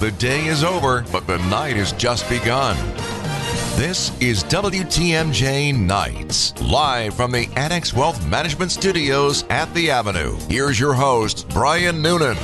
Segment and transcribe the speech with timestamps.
[0.00, 2.76] The day is over, but the night has just begun.
[3.78, 10.36] This is WTMJ Nights, live from the Annex Wealth Management Studios at the Avenue.
[10.48, 12.34] Here's your host, Brian Noonan.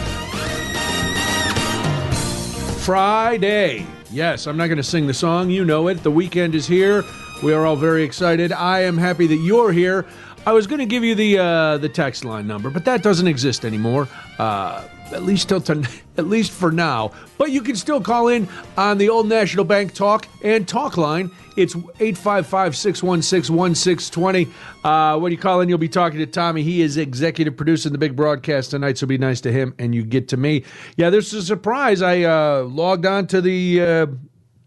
[2.78, 3.84] Friday.
[4.12, 5.50] Yes, I'm not going to sing the song.
[5.50, 6.04] You know it.
[6.04, 7.04] The weekend is here.
[7.42, 8.52] We are all very excited.
[8.52, 10.06] I am happy that you're here.
[10.46, 13.26] I was going to give you the uh, the text line number, but that doesn't
[13.26, 14.08] exist anymore.
[14.38, 15.86] Uh, at least till ton-
[16.16, 17.12] at least for now.
[17.38, 21.30] But you can still call in on the Old National Bank talk and talk line.
[21.56, 24.50] It's 855-616-1620.
[24.84, 26.62] Uh, when you call in, you'll be talking to Tommy.
[26.62, 30.02] He is executive producing the big broadcast tonight, so be nice to him and you
[30.04, 30.64] get to me.
[30.96, 32.02] Yeah, there's a surprise.
[32.02, 34.06] I uh, logged on to the uh,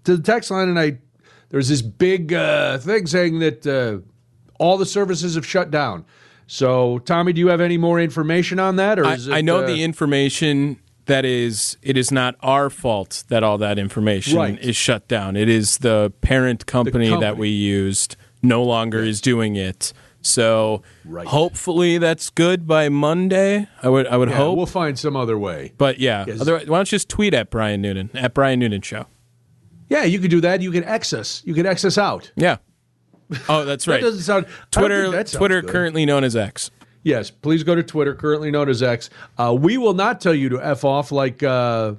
[0.03, 0.99] to the text line and I
[1.49, 3.99] there's this big uh, thing saying that uh,
[4.59, 6.03] all the services have shut down.
[6.47, 9.41] So, Tommy, do you have any more information on that, or I, is it, I
[9.41, 14.37] know uh, the information that is it is not our fault that all that information
[14.37, 14.59] Right.
[14.59, 15.35] is shut down.
[15.35, 17.39] It is the parent company, that company.
[17.39, 19.91] we used no longer is doing it.
[20.21, 21.27] So Right.
[21.27, 23.67] hopefully that's good by Monday.
[23.81, 24.55] I would I would Yeah, hope.
[24.55, 25.73] we'll find some other way.
[25.77, 26.39] but yeah, Yes.
[26.39, 29.07] otherwise, why don't you just tweet at Brian Noonan at Brian Noonan Show?
[29.89, 30.61] Yeah, you could do that.
[30.61, 31.41] You can X us.
[31.45, 32.31] You can X us out.
[32.37, 32.57] Yeah.
[33.49, 34.01] Oh, that's right.
[34.01, 34.45] That doesn't sound.
[34.71, 35.69] Twitter that Twitter good.
[35.71, 36.71] currently known as X.
[37.03, 39.09] Yes, please go to Twitter, currently known as X.
[39.37, 41.95] Uh, we will not tell you to f off like uh,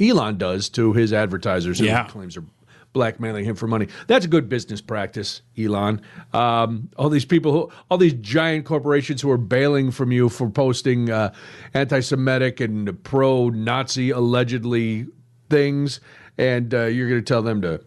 [0.00, 2.04] Elon does to his advertisers who Yeah.
[2.08, 2.44] claims are
[2.92, 3.86] blackmailing him for money.
[4.06, 6.02] That's a good business practice, Elon.
[6.34, 10.50] Um, all these people, who, all these giant corporations who are bailing from you for
[10.50, 11.32] posting uh,
[11.72, 15.06] anti-Semitic and pro-Nazi allegedly
[15.48, 16.00] things,
[16.36, 17.80] and uh, you're going to tell them to.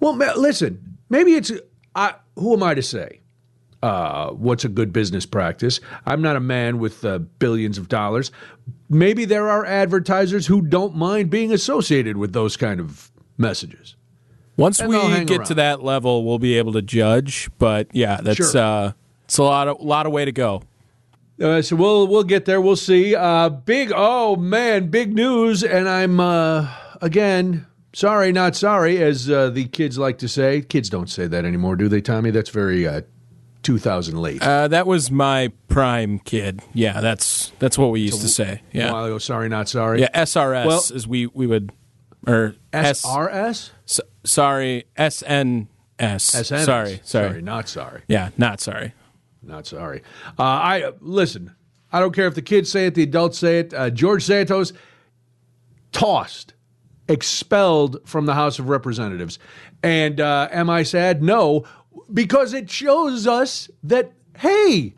[0.00, 1.52] Well, ma- listen, maybe it's.
[1.96, 3.20] I, who am I to say?
[3.82, 5.80] uh, what's a good business practice.
[6.06, 8.32] I'm not a man with uh, billions of dollars.
[8.88, 13.94] Maybe there are advertisers who don't mind being associated with those kind of messages.
[14.56, 15.46] Once And we get around.
[15.46, 17.50] to that level, we'll be able to judge.
[17.58, 18.56] But yeah, that's Sure.
[18.60, 18.92] uh,
[19.26, 20.62] it's a lot of lot of way to go.
[21.38, 22.60] So we'll we'll get there.
[22.62, 23.14] We'll see.
[23.14, 26.66] Uh, big oh man, big news, and I'm uh,
[27.02, 27.66] again
[27.96, 30.60] sorry, not sorry, as uh, the kids like to say.
[30.60, 32.30] Kids don't say that anymore, do they, Tommy?
[32.30, 33.00] That's very uh,
[33.62, 34.42] 2000 late.
[34.42, 36.60] Uh, that was my prime kid.
[36.74, 38.60] Yeah, that's that's what we used to say.
[38.74, 40.00] A Yeah, while ago, sorry, not sorry.
[40.02, 40.08] yeah.
[40.14, 41.72] SRS Well- as we we would
[42.26, 43.70] or SRS.
[43.88, 45.66] s- sorry SNS.
[45.98, 46.64] SNS.
[46.64, 48.02] Sorry, sorry, not sorry.
[48.08, 48.92] Yeah, not sorry.
[49.42, 50.02] Not sorry.
[50.38, 51.54] Uh, I uh, listen.
[51.92, 53.72] I don't care if the kids say it, the adults say it.
[53.72, 54.72] Uh, George Santos
[55.92, 56.52] tossed,
[57.08, 59.38] expelled from the House of Representatives,
[59.82, 61.22] and uh, am I sad?
[61.22, 61.64] No,
[62.12, 64.94] because it shows us that hey,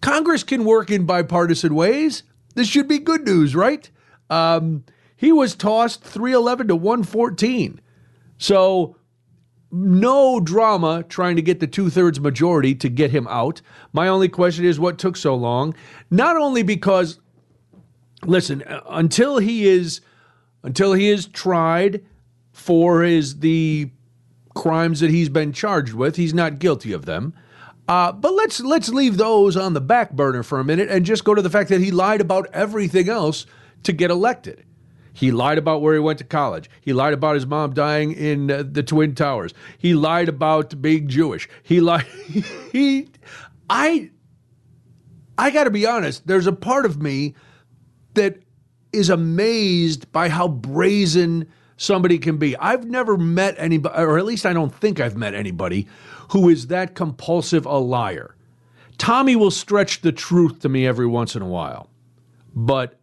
[0.00, 2.22] Congress can work in bipartisan ways.
[2.54, 3.90] This should be good news, right?
[4.28, 4.84] Um,
[5.16, 7.80] he was tossed three eleven to one fourteen.
[8.38, 8.96] So
[9.70, 13.60] no drama trying to get the two thirds majority to get him out.
[13.92, 15.74] My only question is what took so long?
[16.10, 17.20] Not only because,
[18.24, 20.00] listen, until he is
[20.62, 22.04] until he is tried
[22.52, 23.90] for his the
[24.54, 27.34] crimes that he's been charged with, he's not guilty of them.
[27.88, 31.24] Uh, but let's let's leave those on the back burner for a minute and just
[31.24, 33.46] go to the fact that he lied about everything else
[33.82, 34.64] to get elected.
[35.12, 36.70] He lied about where he went to college.
[36.80, 39.52] He lied about his mom dying in uh, the Twin Towers.
[39.76, 41.48] He lied about being Jewish.
[41.62, 42.06] He lied.
[42.72, 43.08] he,
[43.68, 44.10] I,
[45.36, 46.26] I got to be honest.
[46.26, 47.34] There's a part of me
[48.14, 48.38] that
[48.92, 51.46] is amazed by how brazen
[51.76, 52.56] somebody can be.
[52.56, 55.86] I've never met anybody, or at least I don't think I've met anybody
[56.30, 58.34] who is that compulsive a liar.
[58.98, 61.88] Tommy will stretch the truth to me every once in a while,
[62.54, 62.98] but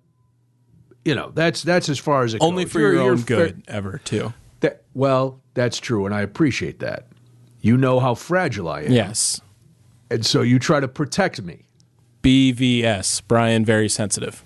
[1.04, 2.74] you know that's that's as far as it Only goes.
[2.74, 4.34] for You're- your own good, ever too.
[4.60, 7.08] that, well, that's true, and I appreciate that.
[7.62, 9.42] You know how fragile I am, Yes.
[10.12, 11.64] and so you try to protect me.
[12.22, 14.44] BVS, Brian, very sensitive.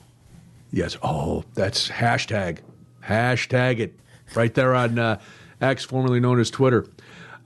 [0.72, 0.98] Yes.
[1.04, 2.60] Oh, that's hashtag.
[3.04, 4.00] Hashtag it
[4.36, 5.20] right there on uh,
[5.60, 6.86] X, formerly known as Twitter,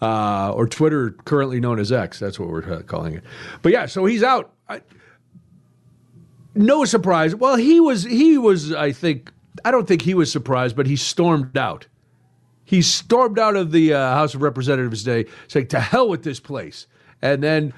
[0.02, 2.20] uh, or Twitter, currently known as X.
[2.20, 3.24] That's what we're uh, calling it.
[3.62, 4.54] But yeah, so he's out.
[4.70, 4.82] I,
[6.54, 7.36] no surprise.
[7.36, 8.04] Well, he was.
[8.04, 8.72] He was.
[8.74, 9.32] I think.
[9.64, 11.88] I don't think he was surprised, but he stormed out.
[12.64, 16.40] He stormed out of the uh, House of Representatives today, saying, "To hell with this
[16.40, 16.88] place."
[17.22, 17.74] And then,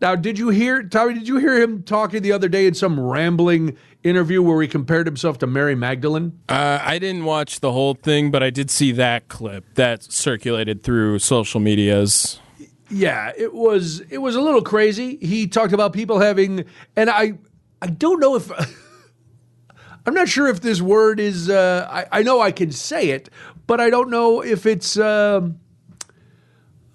[0.00, 1.14] now, did you hear Tommy?
[1.14, 5.06] Did you hear him talking the other day in some rambling interview where he compared
[5.06, 6.40] himself to Mary Magdalene?
[6.48, 10.82] Uh, I didn't watch the whole thing, but I did see that clip that circulated
[10.82, 12.40] through social medias.
[12.88, 15.16] Yeah, it was it was a little crazy.
[15.16, 16.64] He talked about people having,
[16.96, 17.34] and I
[17.82, 18.50] I don't know if
[20.06, 21.50] I'm not sure if this word is.
[21.50, 23.28] Uh, I, I know I can say it,
[23.66, 24.96] but I don't know if it's.
[24.96, 25.60] Um,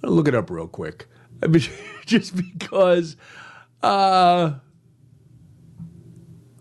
[0.04, 1.08] I'll look it up real quick.
[1.42, 1.64] I mean,
[2.08, 3.16] just because.
[3.84, 4.54] Uh,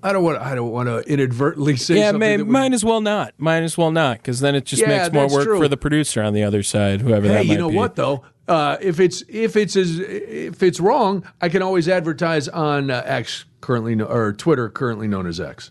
[0.03, 0.39] I don't want.
[0.39, 1.97] I don't want to inadvertently say.
[1.97, 3.33] Yeah, something may, would- might as well not.
[3.39, 5.59] Might as well not, because then it just Yeah, makes more work true.
[5.59, 7.77] for the producer on the other side, whoever Hey, that might you know be.
[7.77, 8.23] what though?
[8.47, 13.03] Uh, if it's if it's as if it's wrong, I can always advertise on uh,
[13.07, 15.71] X currently kno- or Twitter currently known as X.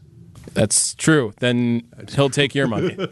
[0.56, 1.34] That's true.
[1.40, 1.84] Then
[2.16, 2.98] he'll take your money.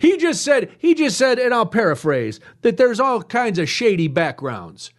[0.00, 4.08] He just said he just said, and I'll paraphrase that there's all kinds of shady
[4.08, 4.90] backgrounds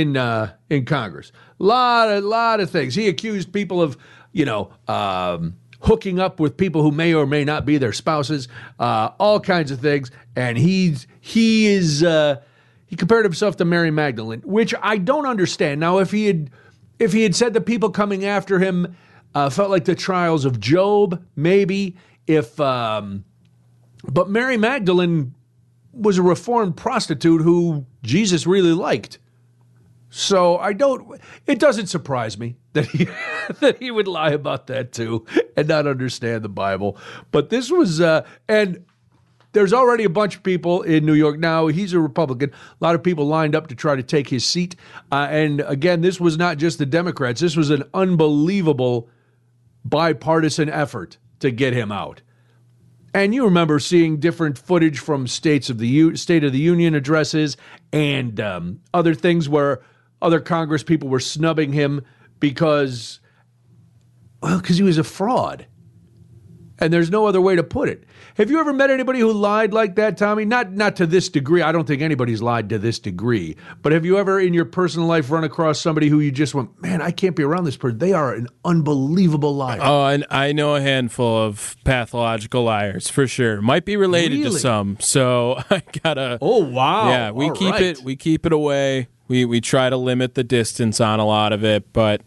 [0.00, 1.32] in uh, in Congress.
[1.58, 2.94] Lot a lot of things.
[2.94, 3.96] He accused people of
[4.32, 4.70] you know.
[4.88, 8.48] Um, Hooking up with people who may or may not be their spouses,
[8.80, 12.40] uh, all kinds of things, and he's he is uh,
[12.86, 15.78] he compared himself to Mary Magdalene, which I don't understand.
[15.78, 16.50] Now, if he had
[16.98, 18.96] if he had said the people coming after him
[19.34, 21.96] uh, felt like the trials of Job, maybe
[22.26, 23.24] if um,
[24.02, 25.34] but Mary Magdalene
[25.92, 29.18] was a reformed prostitute who Jesus really liked.
[30.16, 33.04] So I don't it doesn't surprise me that he
[33.60, 35.26] that he would lie about that too
[35.58, 36.96] and not understand the Bible.
[37.32, 38.82] But this was uh and
[39.52, 41.66] there's already a bunch of people in New York now.
[41.66, 42.50] He's a Republican.
[42.50, 44.74] A lot of people lined up to try to take his seat.
[45.12, 47.42] Uh, and again, this was not just the Democrats.
[47.42, 49.10] This was an unbelievable
[49.84, 52.22] bipartisan effort to get him out.
[53.12, 56.94] And you remember seeing different footage from states of the U- State of the Union
[56.94, 57.56] addresses
[57.92, 59.82] and um, other things where
[60.22, 62.04] other Congress people were snubbing him
[62.40, 63.20] because,
[64.42, 65.66] well, because he was a fraud.
[66.78, 68.04] And there's no other way to put it.
[68.34, 70.44] Have you ever met anybody who lied like that, Tommy?
[70.44, 71.62] Not not to this degree.
[71.62, 73.56] I don't think anybody's lied to this degree.
[73.80, 76.82] But have you ever in your personal life run across somebody who you just went,
[76.82, 77.98] man, I can't be around this person.
[77.98, 79.80] They are an unbelievable liar.
[79.82, 83.62] Oh, and I know a handful of pathological liars for sure.
[83.62, 84.58] Might be related to Really?
[84.60, 84.98] some.
[85.00, 86.38] So I gotta.
[86.42, 87.08] oh wow!
[87.08, 87.82] yeah, we All keep right.
[87.82, 88.02] it.
[88.02, 89.08] We keep it away.
[89.28, 92.22] We we try to limit the distance on a lot of it, but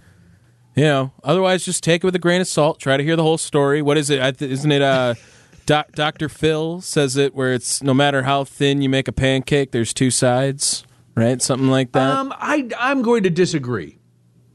[0.75, 2.79] you know, otherwise, just take it with a grain of salt.
[2.79, 3.81] Try to hear the whole story.
[3.81, 4.41] What is it?
[4.41, 4.81] Isn't it?
[4.81, 5.15] Uh,
[5.65, 6.29] Doc, Dr.
[6.29, 10.09] Phil says it where it's no matter how thin you make a pancake, there's two
[10.09, 10.83] sides,
[11.15, 11.39] right?
[11.41, 12.09] Something like that.
[12.17, 13.99] Um, I I'm going to disagree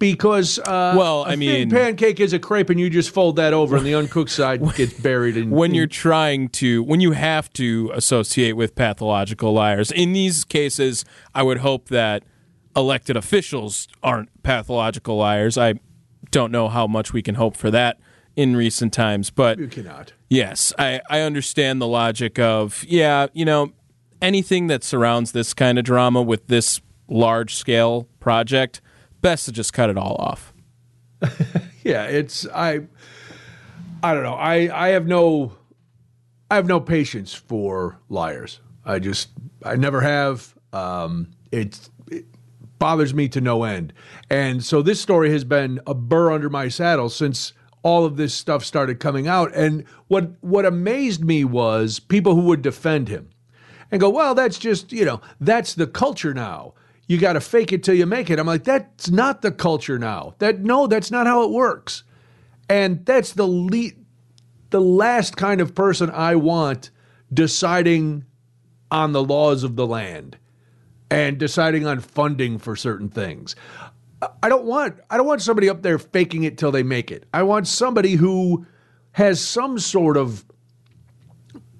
[0.00, 3.76] because uh, Well, I mean- pancake is a crepe, and you just fold that over,
[3.76, 5.50] and the uncooked side gets buried in.
[5.50, 11.04] when you're trying to when you have to associate with pathological liars in these cases
[11.34, 12.24] i would hope that
[12.74, 15.74] elected officials aren't pathological liars i
[16.30, 17.98] don't know how much we can hope for that
[18.36, 20.12] in recent times but you cannot.
[20.28, 23.72] yes i i understand the logic of yeah you know
[24.20, 28.80] anything that surrounds this kind of drama with this large scale project
[29.20, 30.52] best to just cut it all off
[31.84, 32.80] Yeah, it's I.
[34.02, 34.34] I don't know.
[34.34, 35.52] I I have no.
[36.50, 38.60] I have no patience for liars.
[38.84, 39.28] I just
[39.62, 40.54] I never have.
[40.72, 41.88] Um, it, it
[42.84, 43.94] bothers me to no end,
[44.28, 48.34] and so this story has been a burr under my saddle since all of this
[48.34, 49.54] stuff started coming out.
[49.54, 53.30] And what what amazed me was people who would defend him
[53.90, 56.74] and go, well, that's just, you know, that's the culture now.
[57.06, 58.38] You got to fake it till you make it.
[58.38, 60.34] I'm like, that's not the culture now.
[60.40, 62.02] That no, that's not how it works.
[62.68, 63.96] And that's the le-
[64.68, 66.90] the last kind of person I want
[67.32, 68.26] deciding
[68.90, 70.36] on the laws of the land
[71.10, 73.54] and deciding on funding for certain things.
[74.42, 77.24] I don't want I don't want somebody up there faking it till they make it.
[77.34, 78.66] I want somebody who
[79.12, 80.44] has some sort of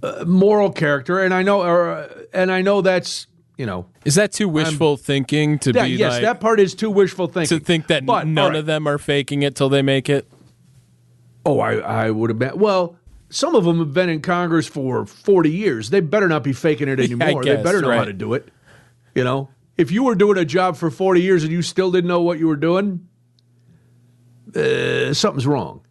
[0.02, 3.26] uh, moral character, and I know, or, uh, and I know that's
[3.56, 6.90] you know, is that too wishful thinking to be yes, like that part is too
[6.90, 7.58] wishful thinking.
[7.58, 8.58] to think that But, none right.
[8.58, 10.26] of them are faking it till they make it
[11.46, 11.74] Oh, I,
[12.06, 12.58] I would have been.
[12.58, 12.96] Well,
[13.28, 15.90] some of them have been in Congress for 40 years.
[15.90, 17.44] They better not be faking it anymore.
[17.44, 18.48] they guess, better know how to do it.
[19.14, 22.08] You know, if you were doing a job for 40 years and you still didn't
[22.08, 23.08] know what you were doing,
[24.54, 25.82] uh, something's wrong.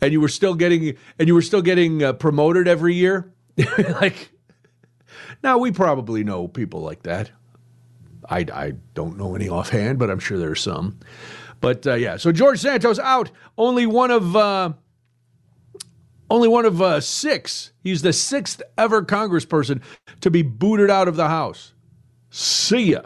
[0.00, 3.32] And you were still getting and you were still getting uh, promoted every year.
[4.00, 4.30] like,
[5.42, 7.30] now we probably know people like that.
[8.28, 11.00] I, I don't know any offhand, but I'm sure there's some.
[11.60, 13.30] But uh, yeah, so George Santos out.
[13.56, 14.72] Only one of uh,
[16.30, 17.72] only one of uh, six.
[17.82, 19.82] He's the sixth ever Congressperson
[20.20, 21.72] to be booted out of the House.
[22.30, 23.02] See ya.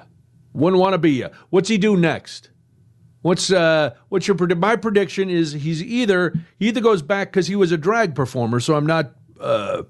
[0.52, 1.29] Wouldn't want to be ya.
[1.50, 2.50] What's he do next?
[3.23, 7.55] What's uh what's your my prediction is he's either he either goes back because he
[7.57, 9.83] was a drag performer, so I'm not uh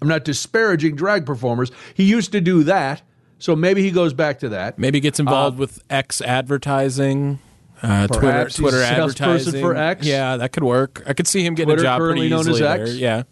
[0.00, 1.70] I'm not disparaging drag performers.
[1.94, 3.02] He used to do that,
[3.38, 4.78] so maybe he goes back to that.
[4.78, 7.40] maybe gets Uh, involved with X advertising
[7.82, 10.06] Uh, Twitter, Twitter advertising for X?
[10.06, 11.02] Yeah, that could work.
[11.06, 12.82] I could see him getting Twitter, a job pretty known easily as there.
[12.86, 12.94] X?
[12.96, 13.22] Yeah.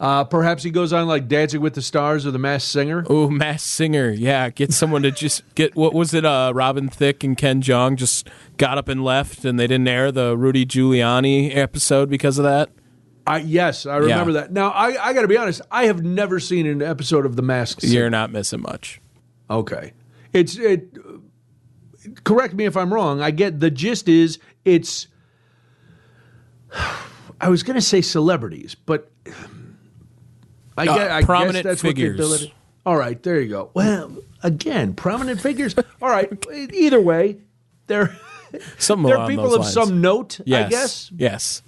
[0.00, 3.04] Uh, perhaps he goes on like Dancing with the Stars or The Masked Singer.
[3.10, 4.10] Oh, Masked Singer.
[4.10, 6.24] Yeah, get someone to just get what was it?
[6.24, 8.28] Uh, Robin Thicke and Ken Jeong just
[8.58, 12.70] got up and left, and they didn't air the Rudy Giuliani episode because of that.
[13.26, 14.40] I, yes, I remember Yeah.
[14.42, 14.52] that.
[14.52, 15.60] Now, I, I got to be honest.
[15.70, 17.92] I have never seen an episode of The Masked Singer.
[17.92, 19.00] You're not missing much.
[19.50, 19.92] Okay,
[20.32, 20.96] it's it.
[22.24, 23.20] Correct me if I'm wrong.
[23.20, 25.08] I get the gist is it's.
[27.40, 29.10] I was going to say celebrities, but
[30.78, 32.18] I, Uh, guess, I prominent guess that's figures.
[32.18, 32.54] what ability.
[32.86, 33.70] All right, there you go.
[33.74, 35.74] Well, again, prominent figures.
[36.02, 37.38] All right, either way,
[37.86, 38.16] they're
[38.78, 39.72] Something they're people of lines.
[39.74, 40.66] some note, Yes.
[40.66, 41.62] I guess, Yes.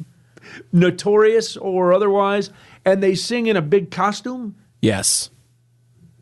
[0.73, 2.51] notorious or otherwise,
[2.85, 4.55] and they sing in a big costume.
[4.81, 5.31] Yes.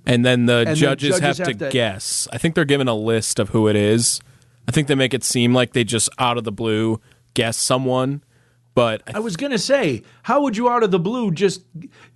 [0.06, 2.26] And then the the judges, judges have, have to- guess.
[2.32, 4.20] I think they're given a list of who it is.
[4.66, 7.00] I think they make it seem like they just out of the blue
[7.34, 8.22] guess someone,
[8.78, 11.64] but I I was going to say, how would you out of the blue just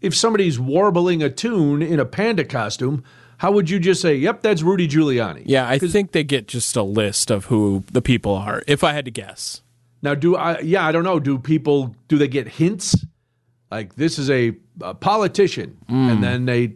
[0.00, 3.02] if somebody's warbling a tune in a panda costume,
[3.38, 5.42] how would you just say, "Yep, that's Rudy Giuliani"?
[5.44, 8.62] yeah, I think they get just a list of who the people are.
[8.68, 9.62] If I had to guess,
[10.02, 12.94] Now, do I yeah, I don't know, do people do they get hints?
[13.72, 14.52] Like this is a,
[14.82, 16.20] a politician and mm.
[16.20, 16.74] then they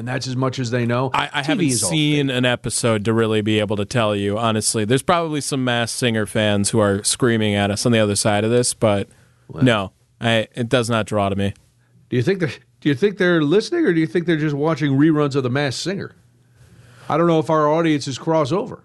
[0.00, 1.10] and that's as much as they know.
[1.12, 4.38] I, I haven't seen an episode to really be able to tell you.
[4.38, 8.16] Honestly, there's probably some Masked Singer fans who are screaming at us on the other
[8.16, 9.10] side of this, but
[9.52, 11.52] no, I, it does not draw to me.
[12.08, 12.40] Do you think
[12.80, 15.50] do you think they're listening or do you think they're just watching reruns of The
[15.50, 16.16] Masked Singer?
[17.06, 18.82] I don't know if our audiences cross over.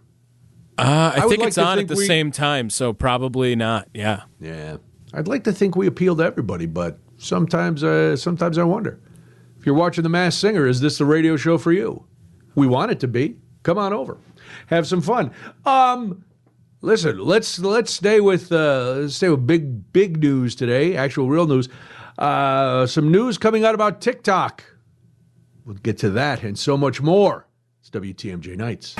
[0.78, 3.56] Uh, I, would think like it's on think at the we- same time, so probably
[3.56, 3.88] not.
[3.94, 4.24] Yeah.
[4.42, 4.78] Yeah,
[5.14, 9.00] I'd like to think we appeal to everybody, but sometimes, uh, sometimes I wonder
[9.66, 12.06] you're watching The Masked Singer, is this the radio show for you?
[12.56, 13.38] We want it to be.
[13.64, 14.18] Come on over,
[14.68, 15.32] have some fun.
[15.66, 16.24] Um,
[16.82, 20.96] listen, let's let's stay with uh, stay with big big news today.
[20.96, 21.68] Actual real news.
[22.18, 24.64] Uh, some news coming out about TikTok.
[25.66, 27.48] We'll get to that and so much more.
[27.82, 28.94] It's WTMJ Nights.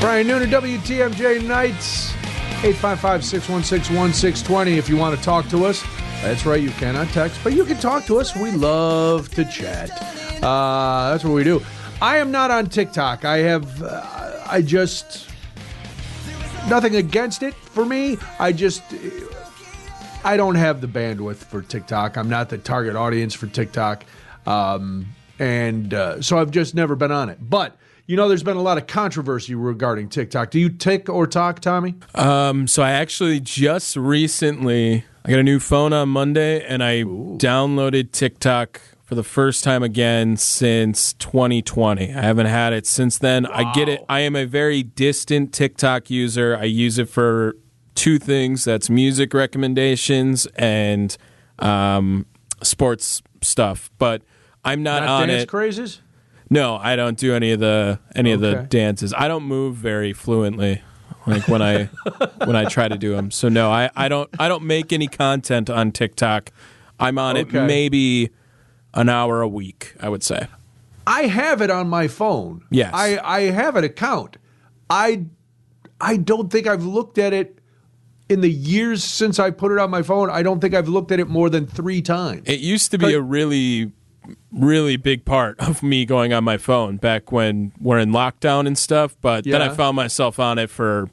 [0.00, 2.12] Brian Noonan, WTMJ Nights,
[2.62, 5.82] 855 616 1620 if you want to talk to us.
[6.22, 8.34] That's right, you cannot text, but you can talk to us.
[8.34, 9.90] We love to chat.
[10.42, 11.62] Uh, that's what we do.
[12.00, 13.24] I am not on TikTok.
[13.24, 15.28] I have, uh, I just,
[16.68, 18.18] nothing against it for me.
[18.38, 18.82] I just,
[20.24, 22.16] I don't have the bandwidth for TikTok.
[22.16, 24.04] I'm not the target audience for TikTok.
[24.46, 25.06] Um,
[25.38, 27.38] and uh, so I've just never been on it.
[27.40, 30.50] But, you know, there's been a lot of controversy regarding TikTok.
[30.50, 31.94] Do you tick or talk, Tommy?
[32.14, 37.02] Um, so I actually just recently I got a new phone on Monday and I
[37.02, 42.12] downloaded TikTok for the first time again since 2020.
[42.12, 43.46] I haven't had it since then.
[43.46, 44.04] I get it.
[44.06, 46.56] I am a very distant TikTok user.
[46.56, 47.56] I use it for
[47.94, 48.64] two things.
[48.64, 51.16] That's music recommendations and
[51.58, 52.26] um,
[52.62, 53.90] sports stuff.
[53.96, 54.22] But
[54.62, 55.48] I'm not, Not on dance it.
[55.48, 56.02] crazes?
[56.50, 59.14] No, I don't do any of the any of the dances.
[59.16, 60.82] I don't move very fluently,
[61.26, 61.84] like when I
[62.44, 63.30] when I try to do them.
[63.30, 66.50] So no, I, I don't I don't make any content on TikTok.
[67.00, 67.58] I'm on Okay.
[67.58, 68.30] it maybe
[68.94, 69.94] an hour a week.
[70.00, 70.46] I would say.
[71.06, 72.64] I have it on my phone.
[72.70, 72.90] Yes.
[72.94, 74.36] I, I have an account.
[74.88, 75.24] I
[76.00, 77.58] I don't think I've looked at it
[78.28, 80.30] in the years since I put it on my phone.
[80.30, 82.42] I don't think I've looked at it more than three times.
[82.46, 83.92] It used to be a really
[84.52, 88.76] really big part of me going on my phone back when we're in lockdown and
[88.78, 89.16] stuff.
[89.20, 91.08] But then I found myself on it for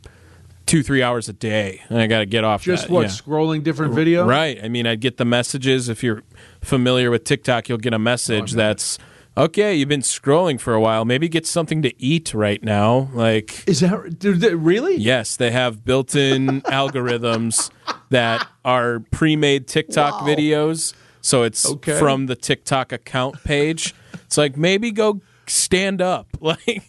[0.66, 2.64] two three hours a day, and I got to get off.
[2.64, 2.94] Just that.
[2.94, 3.08] what, Yeah.
[3.10, 4.26] scrolling different videos?
[4.28, 4.60] Right.
[4.64, 5.90] I mean, I'd get the messages.
[5.90, 6.24] If you're
[6.62, 8.98] familiar with TikTok, you'll get a message oh, that's
[9.38, 9.76] okay.
[9.76, 11.04] You've been scrolling for a while.
[11.04, 13.10] Maybe get something to eat right now.
[13.14, 14.96] Like, Is that they, really?
[14.98, 17.70] yes, they have built-in algorithms
[18.10, 20.94] that are pre-made TikTok videos.
[21.22, 21.98] So it's Okay.
[22.00, 23.94] from the TikTok account page.
[24.26, 26.84] It's like maybe go stand up, like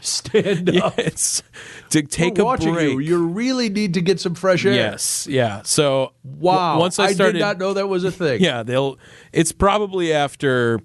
[0.00, 0.98] Stand up.
[0.98, 1.42] it's
[1.90, 2.92] to take We're a watching break.
[2.92, 2.98] you.
[2.98, 4.74] You really need to get some fresh air.
[4.74, 5.62] Yes, yeah.
[5.62, 6.72] So Wow.
[6.72, 8.40] w- once I started, I did not know that was a thing.
[8.42, 8.98] yeah, they'll.
[9.32, 10.80] It's probably after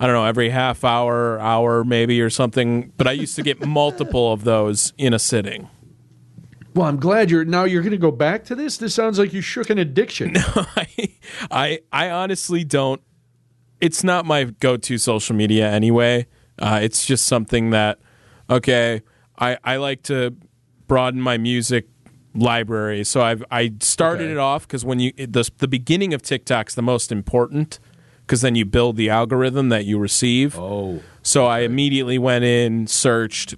[0.00, 2.92] I don't know every half hour, hour maybe or something.
[2.96, 5.68] But I used to get multiple of those in a sitting.
[6.74, 8.76] Well, I'm glad you're now you're going to go back to this.
[8.76, 10.32] This sounds like you shook an addiction.
[10.34, 10.42] No,
[10.76, 10.86] I,
[11.50, 13.00] I, I honestly don't.
[13.80, 16.26] It's not my go-to social media anyway.
[16.58, 17.98] Uh, it's just something that,
[18.50, 19.02] okay,
[19.38, 20.34] I, I like to
[20.88, 21.86] broaden my music
[22.34, 23.04] library.
[23.04, 24.32] So I've I started Okay.
[24.32, 27.78] it off because when you the the beginning of TikTok's the most important
[28.26, 30.58] because then you build the algorithm that you receive.
[30.58, 31.00] Oh.
[31.22, 33.54] So I immediately went in, searched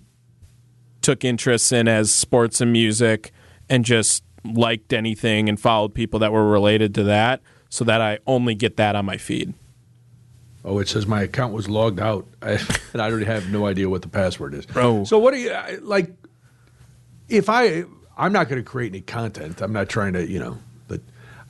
[1.02, 3.32] took interests in as sports and music
[3.68, 8.18] and just liked anything and followed people that were related to that so that I
[8.26, 9.54] only get that on my feed.
[10.64, 12.58] Oh, it says my account was logged out, I,
[12.92, 14.66] and I already have no idea what the password is.
[14.76, 15.04] Oh.
[15.04, 16.12] So what do you like?
[17.28, 17.84] If I,
[18.16, 19.60] I'm not going to create any content.
[19.62, 21.00] I'm not trying to, you know, but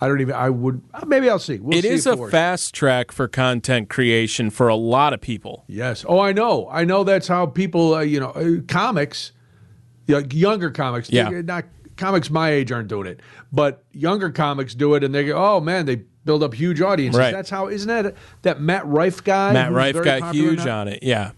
[0.00, 0.34] I don't even.
[0.34, 1.58] I would maybe I'll see.
[1.58, 2.30] We'll It see is a works.
[2.30, 5.64] fast track for content creation for a lot of people.
[5.66, 6.04] Yes.
[6.06, 6.68] Oh, I know.
[6.70, 7.02] I know.
[7.02, 8.60] That's how people, uh, you know, uh,
[10.10, 11.28] comics, y- younger comics, Yeah.
[11.44, 11.64] not
[11.96, 13.20] comics my age aren't doing it,
[13.52, 17.18] but younger comics do it, and they go, oh man, they build up huge audiences.
[17.18, 17.32] Right.
[17.32, 17.68] That's how.
[17.68, 19.52] Isn't that that Matt Rife guy?
[19.52, 20.80] Matt Rife got huge now?
[20.80, 21.02] on it.
[21.02, 21.32] Yeah.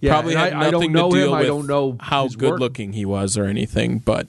[0.00, 1.22] Yeah, Probably had I- nothing know to him.
[1.24, 2.60] deal I don't know how good work.
[2.60, 4.28] looking he was or anything, but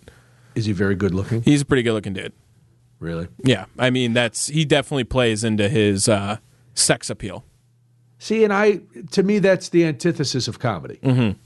[0.56, 1.44] Is he very good looking?
[1.44, 2.34] he's a pretty good looking dude.
[3.00, 3.28] Really?
[3.46, 3.66] Yeah.
[3.78, 6.38] I mean, that's he definitely plays into his uh,
[6.74, 7.46] sex appeal.
[8.18, 11.00] See, and I, to me, that's the antithesis of comedy.
[11.04, 11.38] Mm-hmm.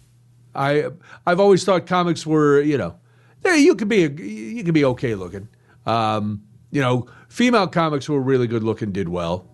[0.55, 0.85] I,
[1.25, 2.95] I've always thought comics were, you know,
[3.41, 5.47] there you could be, a, you could be okay looking.
[5.85, 9.47] Um, you know, female comics were really good looking did well.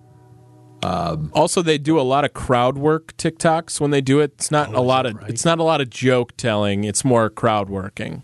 [0.82, 4.32] Also, they do a lot of crowd work TikToks when they do it.
[4.36, 5.29] It's not a lot of right?
[5.29, 6.84] it's not a lot of joke telling.
[6.86, 8.24] It's more crowd working.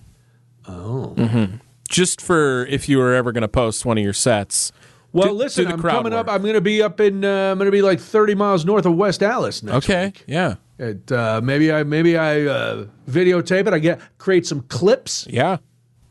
[0.67, 1.07] Oh.
[1.17, 1.57] hmm
[1.89, 4.71] Just for if you were ever going to post one of your sets.
[5.11, 6.29] Well, do- listen, do the I'm coming up.
[6.29, 7.25] I'm going to be up in.
[7.25, 10.05] Uh, I'm going to be like 30 miles north of West Dallas next Okay.
[10.07, 10.23] week.
[10.27, 10.55] Yeah.
[10.77, 13.73] It, uh, maybe I maybe I uh, videotape it.
[13.73, 15.25] I get create some clips.
[15.29, 15.57] Yeah.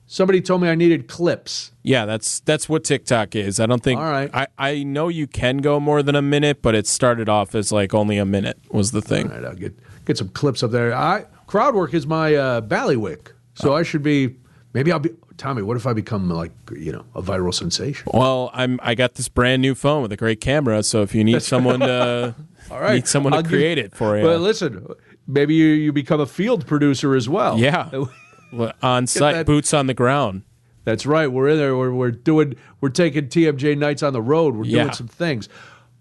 [0.06, 1.73] Somebody told me I needed clips.
[1.83, 3.59] Yeah, that's that's what TikTok is.
[3.59, 3.99] I don't think.
[3.99, 4.30] All right.
[4.35, 7.73] I, I know you can go more than a minute, but it started off as
[7.73, 9.28] like only a minute was the thing.
[9.28, 10.94] All right, I'll get get some clips up there.
[10.94, 14.37] I crowd work is my uh, bailiwick, so I should be.
[14.73, 15.62] Maybe I'll be Tommy.
[15.62, 18.11] What if I become like you know a viral sensation?
[18.12, 21.25] Well, I'm I got this brand new phone with a great camera, so if you
[21.25, 22.35] need someone to
[22.71, 24.25] All right, need someone to I'll give- create it for you.
[24.25, 24.87] But listen,
[25.26, 27.59] maybe you, you become a field producer as well.
[27.59, 27.90] yeah.
[28.83, 30.42] on site, that- boots on the ground.
[30.85, 31.26] That's right.
[31.33, 31.76] We're in there.
[31.76, 32.56] We're, we're doing.
[32.83, 34.54] We're taking TMJ nights on the road.
[34.54, 34.83] We're Yeah.
[34.85, 35.49] doing some things.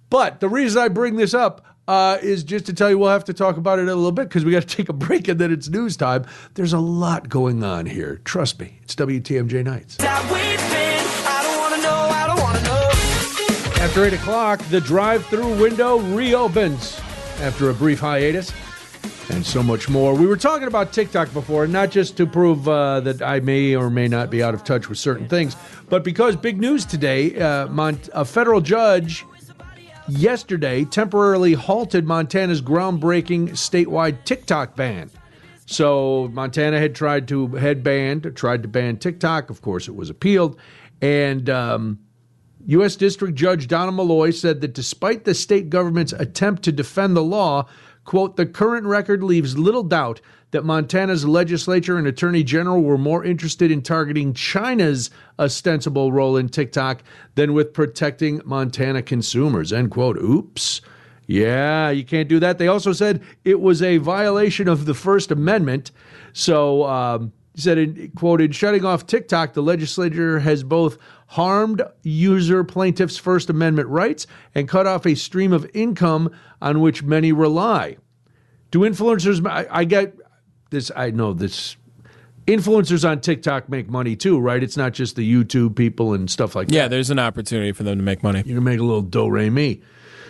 [0.10, 3.24] But the reason I bring this up uh, is just to tell you we'll have
[3.26, 5.28] to talk about it in a little bit because we got to take a break
[5.30, 6.26] and then it's news time.
[6.56, 8.20] There's a lot going on here.
[8.26, 8.80] Trust me.
[8.84, 9.98] It's WTMJ nights.
[13.84, 17.02] After 8 o'clock, the drive through window reopens
[17.42, 18.54] after a brief hiatus
[19.30, 20.16] and so much more.
[20.16, 23.90] We were talking about TikTok before, not just to prove uh, that I may or
[23.90, 25.58] may not be out of touch with certain things,
[25.90, 29.26] but because big news today uh, Mon- a federal judge
[30.08, 35.12] yesterday temporarily halted Montana's groundbreaking statewide TikTok ban.
[35.66, 39.50] So Montana had tried to had banned, tried to ban TikTok.
[39.50, 40.58] Of course, it was appealed,
[41.02, 42.00] and um,
[42.68, 42.96] U.S.
[42.96, 47.68] District Judge Donald Molloy said that despite the state government's attempt to defend the law,
[48.06, 50.22] quote, the current record leaves little doubt
[50.52, 56.48] that Montana's legislature and attorney general were more interested in targeting China's ostensible role in
[56.48, 57.04] TikTok
[57.36, 60.18] than with protecting Montana consumers, end quote.
[60.18, 60.82] Oops.
[61.26, 62.60] Yeah, you can't do that.
[62.60, 65.92] They also said it was a violation of the First Amendment.
[66.34, 71.84] So, um, he said, in, quote, in shutting off TikTok, the legislature has both harmed
[72.02, 77.32] user plaintiffs' First Amendment rights and cut off a stream of income on which many
[77.32, 77.98] rely.
[78.72, 80.16] Do influencers, I, I get
[80.72, 81.76] this, I know this,
[82.48, 84.64] influencers on TikTok make money too, right?
[84.64, 86.74] It's not just the YouTube people and stuff like that.
[86.74, 88.44] Yeah, there's an opportunity for them to make money.
[88.46, 89.82] You can make a little do re mi.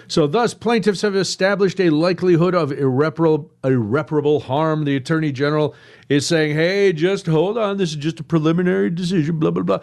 [0.08, 4.86] So, thus, plaintiffs have established a likelihood of irreparable, irreparable harm.
[4.86, 5.76] The attorney general
[6.10, 7.78] is saying, hey, just hold on.
[7.78, 9.80] This is just a preliminary decision, blah, blah, blah.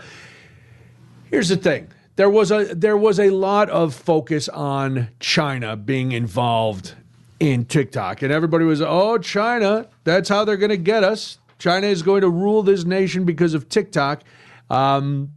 [1.30, 6.12] Here's the thing there was a, there was a lot of focus on China being
[6.12, 6.94] involved
[7.38, 11.38] in TikTok, and everybody was, oh, China, that's how they're going to get us.
[11.58, 14.22] China is going to rule this nation because of TikTok.
[14.68, 15.32] Um,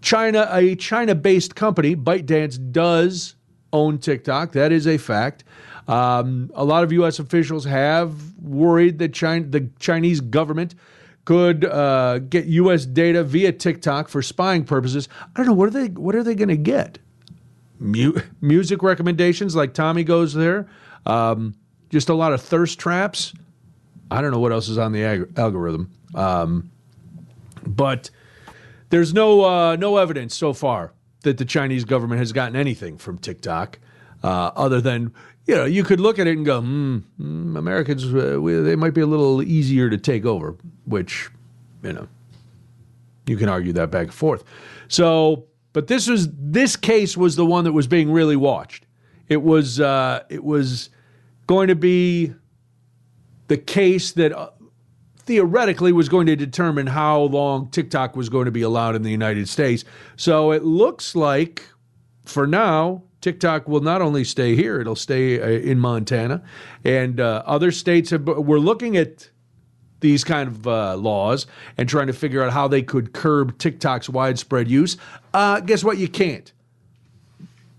[0.00, 3.34] China, a China-based company, ByteDance, does
[3.72, 4.52] own TikTok.
[4.52, 5.44] That is a fact.
[5.88, 7.18] Um, a lot of U.S.
[7.18, 10.74] officials have worried that China, the Chinese government
[11.24, 12.84] could uh, get U.S.
[12.84, 15.08] data via TikTok for spying purposes.
[15.34, 16.98] I don't know what are they what are they going to get?
[17.78, 20.68] Mu- music recommendations like Tommy goes there.
[21.04, 21.54] Um,
[21.90, 23.34] just a lot of thirst traps.
[24.10, 25.90] I don't know what else is on the ag- algorithm.
[26.14, 26.70] Um,
[27.66, 28.10] but
[28.90, 33.18] there's no uh, no evidence so far that the Chinese government has gotten anything from
[33.18, 33.78] TikTok,
[34.22, 35.12] uh, other than
[35.46, 38.76] you know you could look at it and go, hmm, hmm, Americans uh, we, they
[38.76, 41.30] might be a little easier to take over, which
[41.82, 42.08] you know
[43.26, 44.44] you can argue that back and forth.
[44.88, 48.86] So, but this was this case was the one that was being really watched.
[49.28, 50.90] It was uh, it was
[51.46, 52.34] going to be
[53.48, 54.50] the case that uh,
[55.26, 59.10] theoretically was going to determine how long TikTok was going to be allowed in the
[59.10, 59.84] United States.
[60.16, 61.66] So it looks like
[62.24, 66.42] for now, TikTok will not only stay here, it'll stay uh, in Montana.
[66.84, 69.30] And uh, other states have, we're looking at
[70.00, 71.46] these kind of uh, laws
[71.78, 74.96] and trying to figure out how they could curb TikTok's widespread use.
[75.32, 75.98] Uh, guess what?
[75.98, 76.52] You can't.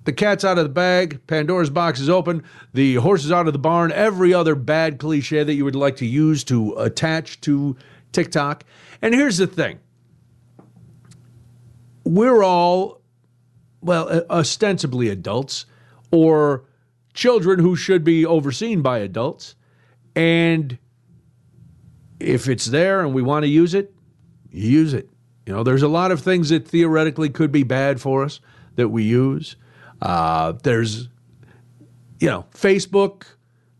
[0.05, 1.25] The cat's out of the bag.
[1.27, 2.43] Pandora's box is open.
[2.73, 3.91] The horse is out of the barn.
[3.91, 7.77] Every other bad cliche that you would like to use to attach to
[8.11, 8.65] TikTok.
[9.01, 9.79] And here's the thing
[12.05, 13.01] we're all,
[13.81, 15.65] well, uh, ostensibly adults
[16.11, 16.65] or
[17.13, 19.55] children who should be overseen by adults.
[20.15, 20.77] And
[22.19, 23.93] if it's there and we want to use it,
[24.51, 25.09] use it.
[25.45, 28.39] You know, there's a lot of things that theoretically could be bad for us
[28.75, 29.55] that we use.
[30.03, 31.07] Uh, there's,
[32.19, 33.23] you know, Facebook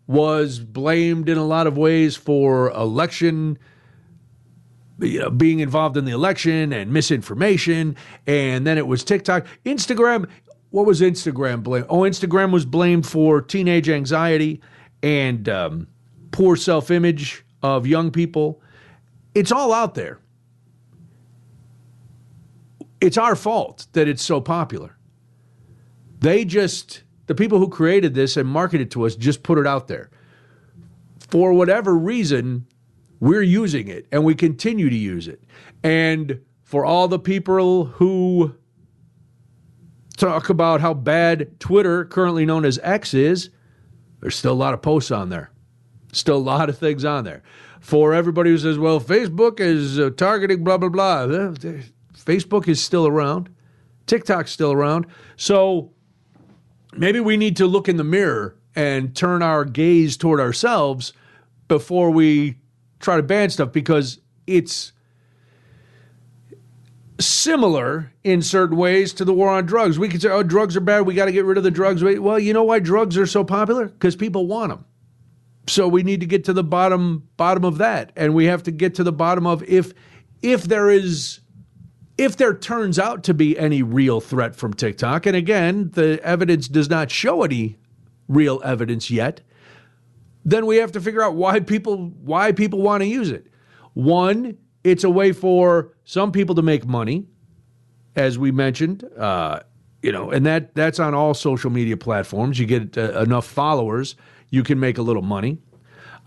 [0.08, 3.60] was blamed in a lot of ways for election,
[5.02, 7.98] you know, being involved in the election and misinformation.
[8.26, 9.46] And then it was TikTok.
[9.66, 10.30] Instagram,
[10.70, 11.88] what was Instagram blamed?
[11.90, 14.62] Oh, Instagram was blamed for teenage anxiety
[15.02, 15.88] and um,
[16.32, 18.62] poor self image of young people.
[19.36, 20.20] It's all out there.
[23.02, 24.98] It's our fault that it's so popular.
[26.24, 29.90] They just, the people who created this and marketed to us, just put it out
[29.90, 30.10] there.
[31.20, 32.66] For whatever reason,
[33.20, 35.44] we're using it and we continue to use it.
[35.84, 38.56] And for all the people who
[40.16, 43.50] talk about how bad Twitter, currently known as X, is,
[44.22, 45.52] there's still a lot of posts on there.
[46.14, 47.44] Still a lot of things on there.
[47.82, 51.28] For everybody who says, well, Facebook is uh, targeting blah, blah, blah,
[52.16, 53.50] Facebook is still around.
[54.06, 55.08] TikTok's still around.
[55.36, 55.93] So
[56.98, 61.14] maybe we need to look in the mirror and turn our gaze toward ourselves
[61.68, 62.58] before we
[63.00, 64.92] try to ban stuff because it's
[67.20, 70.00] similar in certain ways to the war on drugs.
[70.00, 71.02] We could say, oh, drugs are bad.
[71.02, 72.04] We got to get rid of the drugs.
[72.04, 73.86] Well, you know why drugs are so popular?
[73.86, 74.86] Because people want them.
[75.68, 78.72] So we need to get to the bottom bottom of that, and we have to
[78.72, 79.94] get to the bottom of if
[80.42, 81.40] if there is
[82.18, 86.68] if there turns out to be any real threat from TikTok, and again, the evidence
[86.68, 87.78] does not show any
[88.28, 89.42] real evidence yet,
[90.46, 93.48] then we have to figure out why people why people want to use it.
[93.94, 97.26] One, it's a way for some people to make money,
[98.16, 99.62] as we mentioned, uh,
[100.02, 102.60] you know, and that that's on all social media platforms.
[102.60, 104.16] You get uh, enough followers,
[104.50, 105.58] you can make a little money.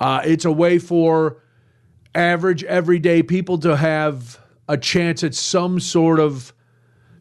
[0.00, 1.42] Uh, it's a way for
[2.14, 6.52] average, everyday people to have a chance at some sort of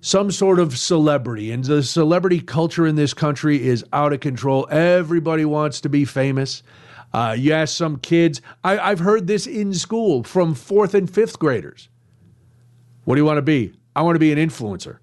[0.05, 1.51] some sort of celebrity.
[1.51, 4.67] And the celebrity culture in this country is out of control.
[4.69, 6.61] Everybody wants to be famous.
[7.11, 11.39] Uh, you ask some kids I, i've heard this in school from fourth and fifth
[11.39, 11.87] graders.
[13.05, 13.73] What do you want to be?
[13.95, 14.97] I want to be an influencer.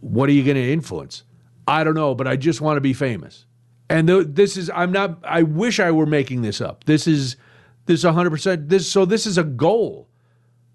[0.00, 1.24] What are you going to influence?
[1.68, 3.44] I don't know but i just want to be famous.
[3.90, 6.84] And th- this is i'm not i wish i were making this up.
[6.84, 7.36] This is
[7.84, 10.08] this 100% this so this is a goal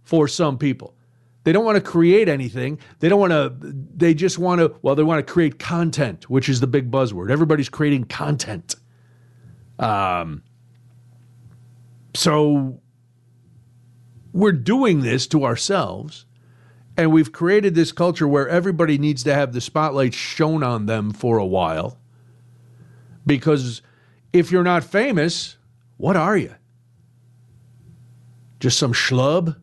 [0.08, 0.96] for some people.
[1.44, 2.80] They don't want to create anything.
[3.00, 3.54] They don't want to,
[3.96, 7.30] they just want to, well, they want to create content, which is the big buzzword.
[7.30, 8.76] Everybody's creating content.
[9.80, 10.44] Um,
[12.16, 12.80] so
[14.32, 16.26] we're doing this to ourselves,
[16.96, 21.12] and we've created this culture where everybody needs to have the spotlight shown on them
[21.12, 22.00] for a while.
[23.26, 23.82] Because
[24.32, 25.58] if you're not famous,
[25.98, 26.56] what are you?
[28.62, 29.58] Just some schlub?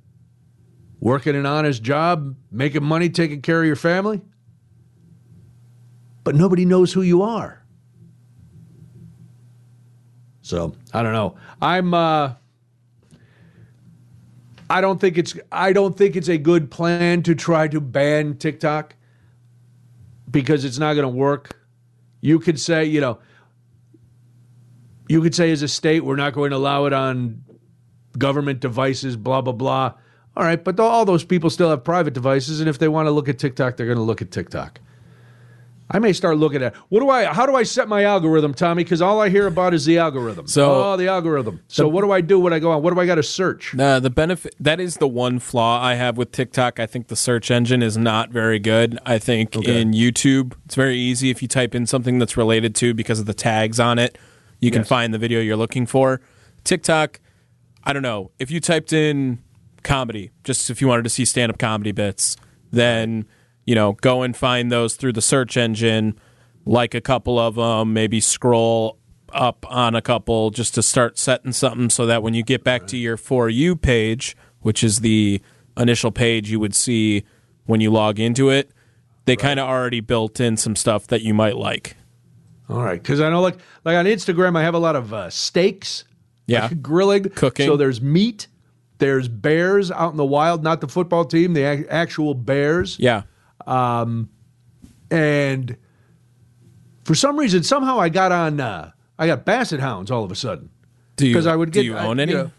[1.05, 4.23] Working an honest job, making money, taking care of your family,
[6.25, 7.63] but nobody knows who you are.
[10.41, 11.37] So I don't know.
[11.63, 11.95] I'm.
[11.95, 12.35] Uh,
[14.69, 15.37] I don't think it's.
[15.53, 18.97] I don't think it's a good plan to try to ban TikTok
[20.31, 21.61] because it's not going to work.
[22.23, 23.19] You could say, you know,
[25.09, 27.45] you could say as a state we're not going to allow it on
[28.17, 29.17] government devices.
[29.17, 29.95] Blah blah blah.
[30.37, 33.11] All right, but all those people still have private devices, and if they want to
[33.13, 34.81] look at TikTok, they're going to look at TikTok.
[35.91, 37.27] I may start looking at what do I?
[37.27, 38.83] How do I set my algorithm, Tommy?
[38.85, 40.47] Because all I hear about is the algorithm.
[40.49, 41.61] So- oh, the algorithm.
[41.69, 42.83] So what do I do when I go on?
[42.83, 43.79] What do I got to search?
[43.79, 46.81] Uh, the benefit that is the one flaw I have with TikTok.
[46.81, 48.99] I think the search engine is not very good.
[49.05, 52.95] I think in YouTube, it's very easy if you type in something that's related to
[52.95, 54.17] because of the tags on it,
[54.61, 56.23] you can find the video you're looking for.
[56.65, 57.21] TikTok,
[57.85, 58.31] I don't know.
[58.39, 59.44] If you typed in
[59.85, 62.37] comedy, just if you wanted to see stand up comedy bits,
[62.73, 63.27] then
[63.67, 66.19] you know go and find those through the search engine,
[66.65, 68.99] like a couple of them, maybe scroll
[69.33, 72.87] up on a couple just to start setting something so that when you get back
[72.87, 75.41] to your For You page, which is the
[75.77, 77.25] initial page you would see
[77.67, 78.71] when you log into it,
[79.25, 81.97] they kind of already built in some stuff that you might like.
[82.69, 85.29] All right, because I know like like on Instagram, I have a lot of uh,
[85.31, 86.05] steaks,
[86.47, 86.67] Yeah.
[86.67, 87.67] like grilling, Cooking.
[87.67, 88.47] So there's meat,
[88.99, 93.23] there's bears out in the wild, not the football team, the ac- actual bears, Yeah.
[93.67, 94.29] and
[97.05, 100.37] for some reason, somehow I got on, uh, I got basset hounds all of a
[100.37, 100.71] sudden.
[101.17, 101.81] Do you, 'Cause I would get.
[101.83, 102.33] do you I- own you any?
[102.35, 102.51] know,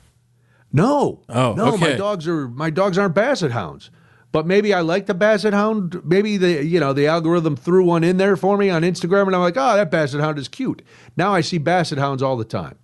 [0.72, 3.90] No, Oh, no, my dogs are my dogs aren't basset hounds.
[4.34, 6.02] But maybe I like the basset hound.
[6.04, 9.36] Maybe the you know the algorithm threw one in there for me on Instagram, and
[9.36, 10.82] I'm like, oh, that basset hound is cute.
[11.16, 12.76] Now I see basset hounds all the time.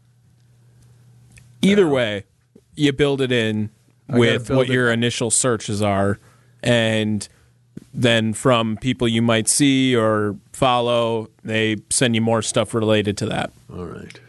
[1.62, 2.24] Either way,
[2.82, 3.70] you build it in
[4.10, 6.20] with what it- your initial searches are,
[6.64, 7.28] and
[7.94, 13.26] then from people you might see or follow, they send you more stuff related to
[13.28, 13.52] that.
[13.74, 14.20] All right,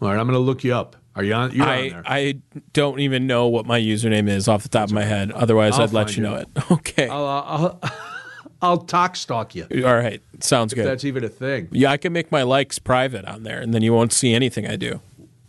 [0.00, 0.18] all right.
[0.18, 0.96] I'm going to look you up.
[1.16, 1.50] Are you on?
[1.52, 2.02] You're on I there.
[2.06, 2.34] I
[2.72, 5.32] don't even know what my username is off the top of my head.
[5.32, 6.28] Otherwise, I'll I'd let you you.
[6.30, 6.48] know it.
[6.70, 7.08] Okay.
[7.08, 7.80] I'll, uh, I'll,
[8.62, 9.66] I'll talk stalk you.
[9.84, 10.22] All right.
[10.38, 10.86] Sounds If good.
[10.86, 11.68] that's even a thing.
[11.72, 14.66] Yeah, I can make my likes private on there, and then you won't see anything
[14.68, 15.00] I do.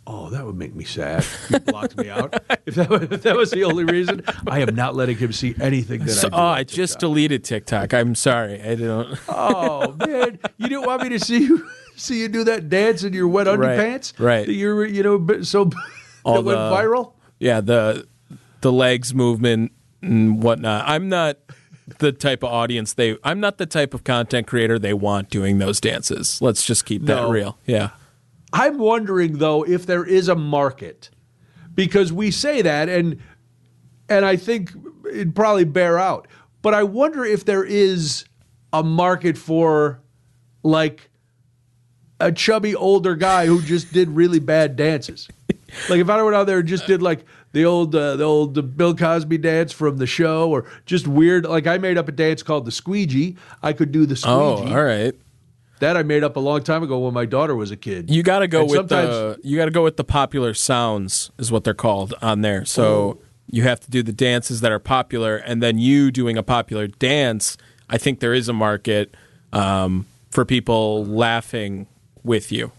[0.04, 1.24] Oh, that would make me sad.
[1.48, 2.34] He blocked me out.
[2.64, 5.52] If that, was, if that was the only reason, I am not letting him see
[5.60, 7.92] anything that So, I oh, I just deleted TikTok.
[7.92, 8.62] I'm sorry.
[8.62, 9.18] I don't.
[9.28, 13.12] Oh man, you didn't want me to see you see you do that dance in
[13.14, 14.46] your wet underpants, right.
[14.46, 15.70] That you're you know so
[16.24, 17.14] All that went the- viral.
[17.40, 18.06] Yeah, the
[18.60, 20.84] the legs movement and whatnot.
[20.88, 21.38] I'm not
[21.98, 23.16] the type of audience they.
[23.24, 26.40] I'm not the type of content creator they want doing those dances.
[26.40, 27.30] Let's just keep that No.
[27.30, 27.58] real.
[27.66, 27.90] Yeah.
[28.52, 31.10] I'm wondering though if there is a market
[31.74, 33.20] because we say that and
[34.08, 34.72] and I think
[35.06, 36.28] it'd probably bear out.
[36.60, 38.24] But I wonder if there is
[38.72, 40.00] a market for
[40.62, 41.10] like
[42.20, 45.28] a chubby older guy who just did really bad dances.
[45.88, 48.76] like if I went out there and just did like the old uh, the old
[48.76, 52.42] Bill Cosby dance from the show or just weird like I made up a dance
[52.42, 53.36] called the squeegee.
[53.62, 54.70] I could do the squeegee.
[54.70, 55.14] Oh, all right.
[55.82, 58.08] That I made up a long time ago when my daughter was a kid.
[58.08, 61.32] You got to go And with the you got to go with the popular sounds
[61.38, 62.64] is what they're called on there.
[62.64, 63.18] So Oh.
[63.50, 66.86] you have to do the dances that are popular, and then you doing a popular
[66.86, 67.56] dance.
[67.90, 69.12] I think there is a market
[69.52, 71.88] um, for people laughing
[72.22, 72.70] with you.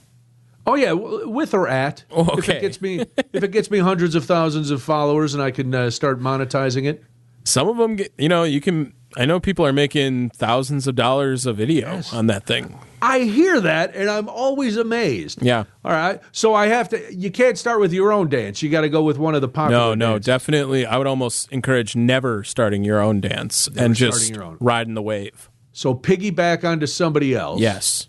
[0.66, 2.06] Oh yeah, with or at.
[2.10, 2.56] If Okay.
[2.60, 3.02] it gets me,
[3.34, 6.86] if it gets me hundreds of thousands of followers, and I can uh, start monetizing
[6.86, 7.04] it.
[7.44, 8.94] Some of them, get, you know, you can.
[9.18, 12.14] I know people are making thousands of dollars a video Yes.
[12.14, 12.78] on that thing.
[13.02, 15.42] I hear that, and I'm always amazed.
[15.42, 15.66] Yeah.
[15.84, 16.22] All right.
[16.32, 17.14] So I have to.
[17.14, 18.64] You can't start with your own dance.
[18.64, 19.78] You got to go with one of the popular.
[19.78, 20.26] No, no, dances.
[20.26, 20.86] definitely.
[20.86, 25.50] I would almost encourage never starting your own dance and just riding the wave.
[25.74, 27.60] So piggyback onto somebody else.
[27.60, 28.08] Yes.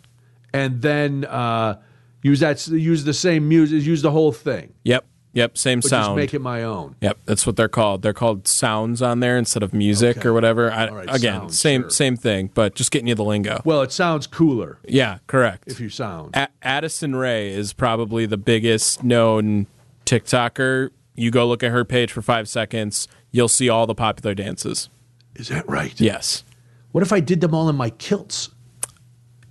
[0.52, 1.80] And then uh,
[2.22, 2.64] use that.
[2.68, 3.82] Use the same music.
[3.82, 4.74] Use the whole thing.
[4.84, 5.04] Yep.
[5.34, 5.58] Yep.
[5.58, 6.04] Same sound.
[6.06, 6.96] just make it my own.
[7.00, 8.02] Yep, that's what they're called.
[8.02, 10.28] They're called sounds on there instead of music Okay.
[10.28, 10.70] or whatever.
[10.72, 11.90] I, right, again, same sure.
[11.90, 13.60] same thing, but just getting you the lingo.
[13.64, 15.64] Well, it sounds cooler yeah, correct.
[15.66, 16.34] if you sound.
[16.36, 19.66] A- Addison Rae is probably the biggest known
[20.06, 20.90] TikToker.
[21.16, 24.88] You go look at her page for five seconds, you'll see all the popular dances.
[25.34, 26.00] Is that right?
[26.00, 26.44] Yes,
[26.92, 28.50] What if I did them all in my kilts?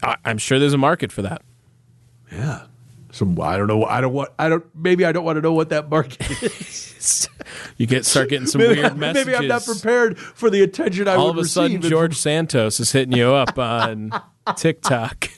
[0.01, 1.41] I- I'm sure there's a market for that.
[2.31, 2.67] Yeah.
[3.13, 3.85] Some I don't know.
[3.85, 4.31] I don't want.
[4.39, 4.65] I don't.
[4.75, 7.29] Maybe I don't want to know what that market is.
[7.77, 9.27] You get start getting some maybe, weird messages.
[9.27, 11.91] maybe I'm not prepared for the attention I all would of a sudden, receive.
[11.91, 14.11] George Santos is hitting you up on
[14.55, 15.29] TikTok.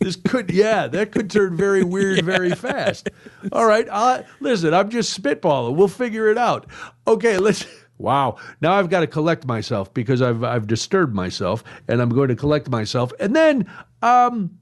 [0.00, 3.08] this could, yeah, that could turn very weird very fast.
[3.52, 5.76] All right, uh, listen, I'm just spitballing.
[5.76, 6.66] We'll figure it out.
[7.06, 7.64] Okay, let's.
[7.96, 12.28] Wow, now I've got to collect myself because I've I've disturbed myself, and I'm going
[12.28, 13.66] to collect myself, and then
[14.02, 14.58] um.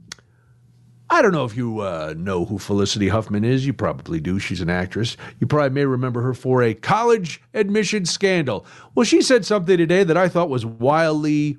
[1.12, 3.66] I don't know if you uh, know who Felicity Huffman is.
[3.66, 4.38] You probably do.
[4.38, 5.18] She's an actress.
[5.40, 8.64] You probably may remember her for a college admission scandal.
[8.94, 11.59] Well, she said something today that I thought was wildly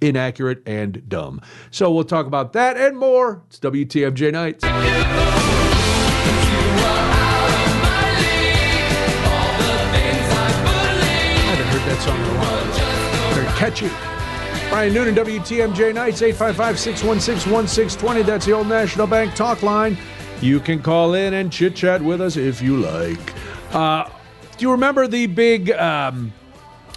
[0.00, 1.40] inaccurate and dumb.
[1.70, 3.44] So we'll talk about that and more.
[3.46, 4.64] It's WTMJ Nights.
[4.64, 4.70] I
[11.46, 13.34] haven't heard that song in a while.
[13.34, 14.11] Very catchy.
[14.72, 18.22] Brian Noonan, WTMJ Nights, 855 616 1620.
[18.22, 19.98] That's the old National Bank talk line.
[20.40, 23.34] You can call in and chit chat with us if you like.
[23.74, 24.08] Uh,
[24.56, 26.32] do you remember the big um,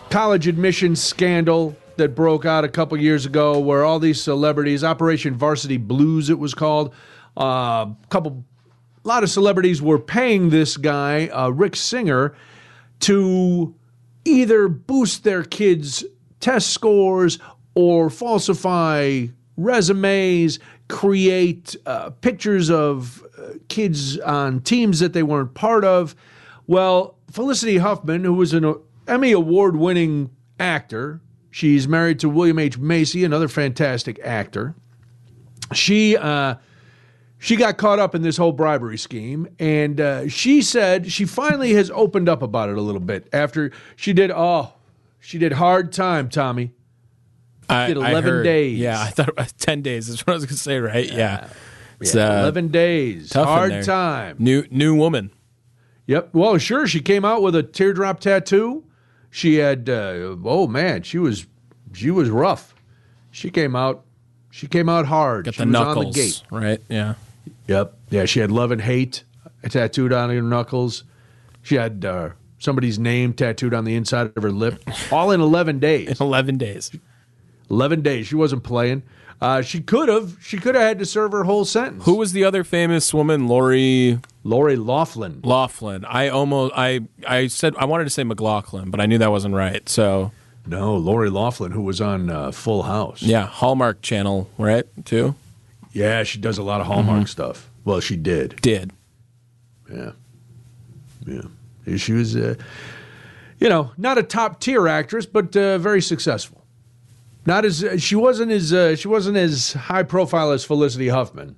[0.10, 5.36] college admissions scandal that broke out a couple years ago where all these celebrities, Operation
[5.36, 6.94] Varsity Blues, it was called,
[7.36, 8.46] a uh, couple,
[9.04, 12.38] a lot of celebrities were paying this guy, uh, Rick Singer,
[13.02, 13.76] to
[14.24, 16.06] either boost their kids'
[16.40, 17.38] test scores
[17.76, 25.86] or falsify resumes, create uh, pictures of uh, kids on teams that they weren't part
[25.86, 26.16] of.
[26.68, 28.76] Well, Felicity Huffman, who was an
[29.08, 32.78] Emmy Award winning actor, she's married to William H.
[32.78, 34.76] Macy, another fantastic actor.
[35.74, 36.56] She, uh,
[37.40, 41.74] she got caught up in this whole bribery scheme, and uh, she said she finally
[41.74, 44.32] has opened up about it a little bit after she did.
[44.32, 44.74] Oh,
[45.20, 46.72] she did hard time, Tommy.
[47.70, 48.78] I, did I 11 heard- days.
[48.80, 51.12] Yeah, I thought was 10 days is what I was going to say, right?
[51.12, 51.48] Yeah.
[52.00, 54.36] It's, Yeah, uh, Eleven days, tough in hard time.
[54.40, 55.32] New new woman.
[56.08, 56.30] Yep.
[56.34, 56.88] Well, sure.
[56.88, 58.84] She came out with a teardrop tattoo.
[59.32, 59.90] She had.
[59.90, 61.48] Uh, oh man, she was
[61.94, 62.76] she was rough.
[63.32, 64.04] She came out.
[64.52, 65.46] She came out hard.
[65.46, 66.44] Got she the was knuckles, on the gate.
[66.52, 66.82] right?
[66.90, 67.14] Yeah.
[67.68, 67.94] Yep.
[68.10, 68.26] Yeah.
[68.26, 69.24] She had love and hate
[69.70, 71.06] tattooed on her knuckles.
[71.62, 74.84] She had uh, somebody's name tattooed on the inside of her lip.
[75.14, 76.10] All in eleven days.
[76.10, 76.92] in 11 days.
[77.70, 78.28] 11 days.
[78.28, 79.04] She wasn't playing.
[79.42, 80.38] Uh, she could have.
[80.42, 82.06] She could have had to serve her whole sentence.
[82.06, 83.48] Who was the other famous woman?
[83.48, 85.42] Lori Lori Laughlin.
[85.44, 86.06] Laughlin.
[86.06, 89.54] I almost I I said I wanted to say McLaughlin, but I knew that wasn't
[89.54, 89.88] right.
[89.90, 90.32] So
[90.66, 93.22] No, Lori Laughlin, who was on uh, Full House.
[93.22, 94.86] yeah, Hallmark Channel, right?
[95.04, 95.36] Too
[95.92, 97.70] Yeah, she does a lot of Hallmark stuff.
[97.84, 98.56] Well, she did.
[98.62, 98.92] did.
[99.92, 100.12] Yeah.
[101.28, 101.98] Yeah.
[101.98, 102.56] She was, uh,
[103.60, 106.65] you know, not a top tier actress, but uh, very successful.
[107.46, 111.56] Not as she wasn't as uh, she wasn't as high profile as Felicity Huffman.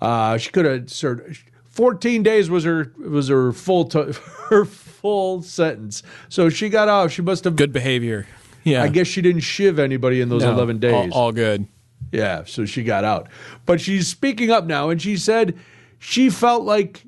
[0.00, 1.38] Uh, she could have served.
[1.68, 4.12] Fourteen days was her was her full to,
[4.48, 6.02] her full sentence.
[6.28, 7.12] So she got off.
[7.12, 7.56] She must have.
[7.56, 8.26] Good behavior.
[8.64, 8.82] Yeah.
[8.82, 11.12] I guess she didn't shiv anybody in those No, eleven days.
[11.12, 11.66] All, all good.
[12.12, 13.28] Yeah, so she got out.
[13.66, 15.56] But she's speaking up now, and she said
[15.98, 17.04] she felt like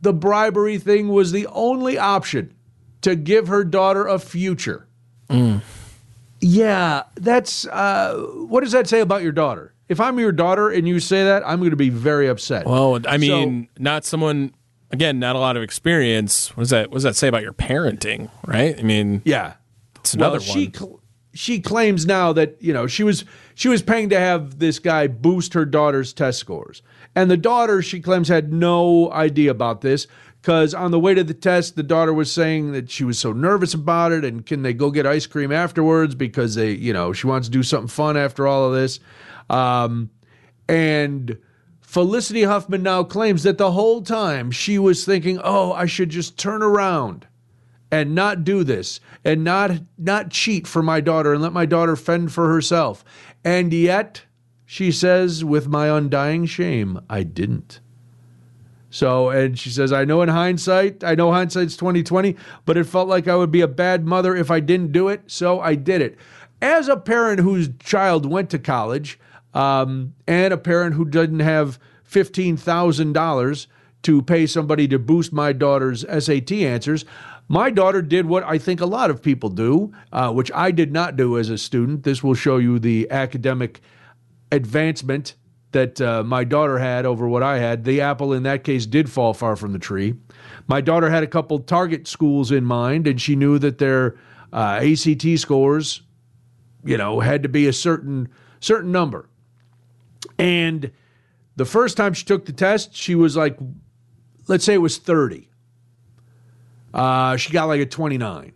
[0.00, 2.54] the bribery thing was the only option
[3.00, 4.86] to give her daughter a future.
[6.40, 8.16] Yeah, that's uh,
[8.48, 9.74] what does that say about your daughter?
[9.88, 12.66] If I'm your daughter and you say that, I'm going to be very upset.
[12.66, 14.52] Well, I mean, not someone
[14.90, 16.56] again, not a lot of experience.
[16.56, 18.78] What does that what does that say about your parenting, right?
[18.78, 19.54] I mean, yeah,
[19.96, 20.74] it's another well, she one.
[20.74, 21.00] cl-
[21.34, 23.24] she claims now that you know she was
[23.54, 26.82] she was paying to have this guy boost her daughter's test scores,
[27.14, 30.06] and the daughter she claims had no idea about this
[30.40, 33.32] because on the way to the test, the daughter was saying that she was so
[33.32, 37.12] nervous about it, and can they go get ice cream afterwards because they you know
[37.12, 39.00] she wants to do something fun after all of this,
[39.50, 40.10] um,
[40.68, 41.38] and.
[41.80, 46.36] Felicity Huffman now claims that the whole time she was thinking, "Oh, I should just
[46.36, 47.26] turn around
[47.90, 51.96] and not do this and not not cheat for my daughter and let my daughter
[51.96, 53.04] fend for herself.
[53.44, 54.22] And yet,
[54.66, 57.80] she says with my undying shame, I didn't.
[58.90, 63.08] So, and she says, I know in hindsight, I know hindsight's 2020, but it felt
[63.08, 66.00] like I would be a bad mother if I didn't do it, so I did
[66.00, 66.16] it.
[66.62, 69.18] As a parent whose child went to college,
[69.54, 71.78] um, and a parent who didn't have
[72.10, 73.66] $15,000
[74.02, 77.04] to pay somebody to boost my daughter's SAT answers,
[77.48, 80.92] my daughter did what I think a lot of people do, uh, which I did
[80.92, 82.04] not do as a student.
[82.04, 83.80] This will show you the academic
[84.52, 85.34] advancement
[85.72, 87.84] that uh, my daughter had over what I had.
[87.84, 90.14] The apple in that case did fall far from the tree.
[90.66, 94.16] My daughter had a couple target schools in mind, and she knew that their
[94.52, 96.02] uh, ACT scores,
[96.84, 98.28] you know, had to be a certain
[98.60, 99.28] certain number.
[100.38, 100.90] And
[101.56, 103.58] the first time she took the test, she was like,
[104.46, 105.48] let's say it was 30.
[106.94, 108.52] Uh, she got like a 29.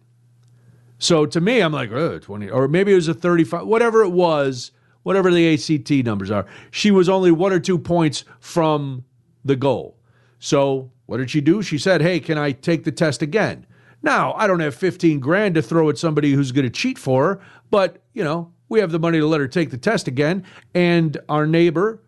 [0.99, 4.11] So to me, I'm like, oh, 20, or maybe it was a 35, whatever it
[4.11, 4.71] was,
[5.03, 6.47] whatever the ACT numbers are.
[6.71, 9.05] She was only one or two points from
[9.45, 9.99] the goal.
[10.39, 11.63] So what did she do?
[11.63, 13.67] She said, hey, can I take the test again?
[14.03, 17.25] Now, I don't have 15 grand to throw at somebody who's going to cheat for
[17.25, 20.45] her, but, you know, we have the money to let her take the test again.
[20.75, 22.03] And our neighbor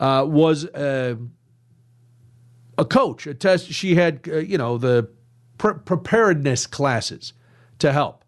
[0.00, 1.16] uh, was uh,
[2.78, 3.70] a coach, a test.
[3.70, 5.08] She had, uh, you know, the
[5.58, 7.34] pre- preparedness classes
[7.78, 8.19] to help.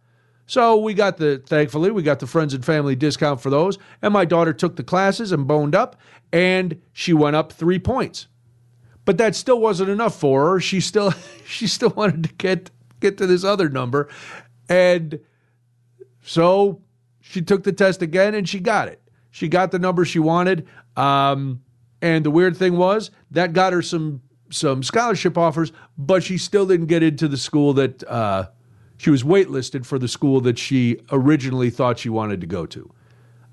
[0.53, 3.79] So we got the, thankfully, we got the friends and family discount for those.
[4.03, 5.97] And my daughter took the classes and boned up,
[6.31, 8.27] and she went up three points.
[9.07, 10.61] But that still wasn't enough for her.
[10.61, 11.15] She still,
[11.47, 12.71] she still wanted to get
[13.01, 14.11] get to this other number,
[14.69, 15.21] and
[16.21, 16.83] so
[17.23, 19.01] she took the test again and she got it.
[19.31, 20.69] She got the number she wanted.
[20.99, 21.63] Um,
[22.03, 24.21] and the weird thing was that got her some
[24.51, 28.49] some scholarship offers, but she still didn't get into the school that uh,
[29.03, 32.91] she was waitlisted for the school that she originally thought she wanted to go to.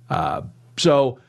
[0.10, 0.42] Uh,
[0.78, 1.20] so,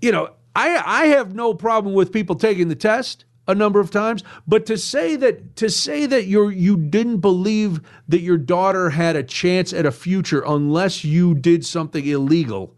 [0.00, 3.90] you know, I I have no problem with people taking the test a number of
[3.90, 8.90] times, but to say that to say that you're you didn't believe that your daughter
[8.90, 12.74] had a chance at a future unless you did something illegal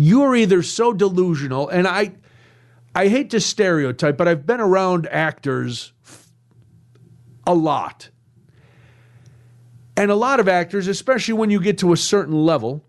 [0.00, 2.12] you're either so delusional, and I,
[2.94, 5.92] I hate to stereotype, but I've been around actors
[7.44, 8.08] a lot.
[9.98, 12.84] And a lot of actors, especially when you get to a certain level,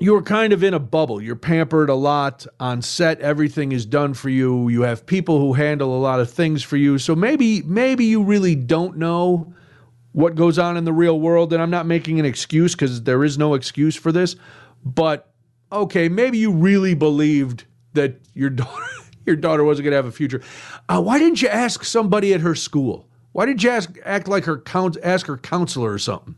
[0.00, 1.22] you're kind of in a bubble.
[1.22, 3.20] You're pampered a lot on set.
[3.20, 4.68] Everything is done for you.
[4.68, 6.98] You have people who handle a lot of things for you.
[6.98, 9.54] So maybe maybe you really don't know
[10.10, 11.52] what goes on in the real world.
[11.52, 14.34] And I'm not making an excuse because there is no excuse for this.
[14.84, 15.32] But
[15.70, 18.82] okay, maybe you really believed that your daughter
[19.26, 20.42] your daughter wasn't going to have a future.
[20.88, 23.06] Uh, why didn't you ask somebody at her school?
[23.32, 26.34] Why didn't you ask act like her count ask her counselor or something?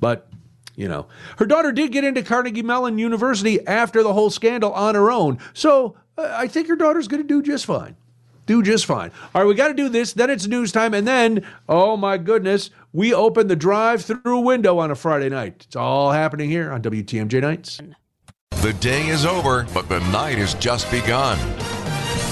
[0.00, 0.28] But
[0.76, 1.08] you know,
[1.38, 5.38] her daughter did get into Carnegie Mellon University after the whole scandal on her own.
[5.52, 7.96] So uh, I think her daughter's going to do just fine.
[8.46, 9.10] Do just fine.
[9.34, 10.12] All right, we got to do this.
[10.12, 10.94] Then it's news time.
[10.94, 15.64] And then, oh my goodness, we open the drive through window on a Friday night.
[15.66, 17.80] It's all happening here on WTMJ Nights.
[18.62, 21.38] The day is over, but the night has just begun.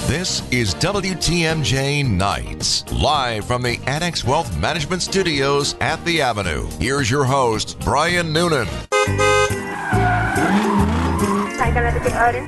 [0.07, 6.65] This is WTMJ Nights, live from the Annex Wealth Management Studios at the Avenue.
[6.79, 8.69] Here's your host, Brian Noonan.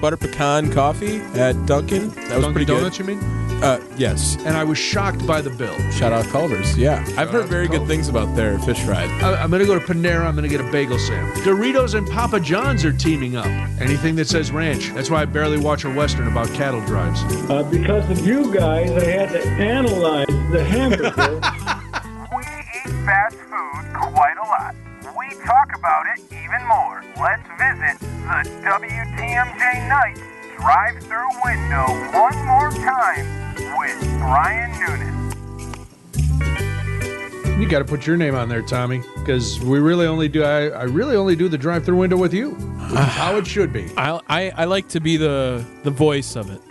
[0.02, 2.10] Butter pecan coffee at Dunkin'.
[2.10, 3.08] That was Dunkin' pretty Donuts, good.
[3.10, 3.24] you mean?
[3.64, 4.38] Uh, yes.
[4.46, 5.78] And I was shocked by the bill.
[5.92, 6.76] Shout out Culver's.
[6.78, 7.90] Yeah, I've heard out very good Culver's.
[7.90, 9.10] things about their fish fries.
[9.22, 10.26] I- I'm going to go to Panera.
[10.26, 11.38] I'm going to get a bagel sandwich.
[11.44, 13.46] Doritos and Papa John's are teaming up.
[13.82, 14.92] Anything that says ranch.
[14.94, 17.22] That's why I barely watch a Western about cattle drives.
[17.50, 21.42] Uh, because of you guys, I had to analyze the hamburger.
[22.36, 24.76] We eat fast food quite a lot.
[25.80, 27.04] We talk about it even more.
[27.18, 30.22] Let's visit the WTMJ Nights
[30.58, 31.86] drive-through window
[32.18, 33.26] one more time
[33.78, 35.16] with Brian Noonan.
[37.62, 40.44] You got to put your name on there, Tommy, because we really only do.
[40.44, 43.90] I, I really only do the drive-through window with you, how it should be.
[43.98, 46.62] I, I I like to be the the voice of it.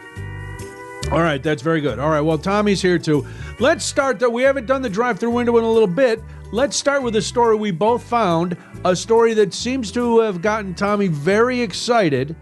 [1.11, 1.99] All right, that's very good.
[1.99, 3.27] All right, well, Tommy's here too.
[3.59, 4.29] Let's start though.
[4.29, 6.23] We haven't done the drive-through window in a little bit.
[6.51, 10.75] Let's start with a story we both found, a story that seems to have gotten
[10.75, 12.35] Tommy very excited.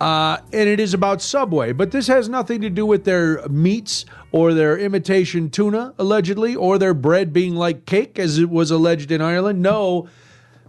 [0.00, 4.04] Uh, and it is about Subway, but this has nothing to do with their meats
[4.32, 9.12] or their imitation tuna, allegedly, or their bread being like cake, as it was alleged
[9.12, 9.60] in Ireland.
[9.62, 10.08] No,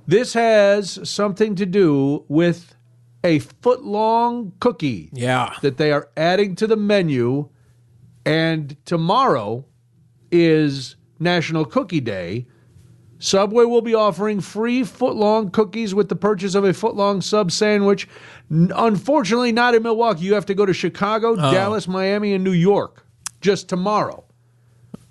[0.06, 2.76] this has something to do with
[3.24, 5.54] a foot long cookie Yeah.
[5.62, 7.48] that they are adding to the menu.
[8.26, 9.66] And tomorrow
[10.32, 12.46] is National Cookie Day.
[13.24, 18.05] Subway will be offering free foot-long cookies with the purchase of a foot-long sub sandwich.
[18.49, 20.26] Unfortunately, not in Milwaukee.
[20.26, 21.53] You have to go to Chicago, oh.
[21.53, 23.05] Dallas, Miami, and New York
[23.39, 24.26] just tomorrow.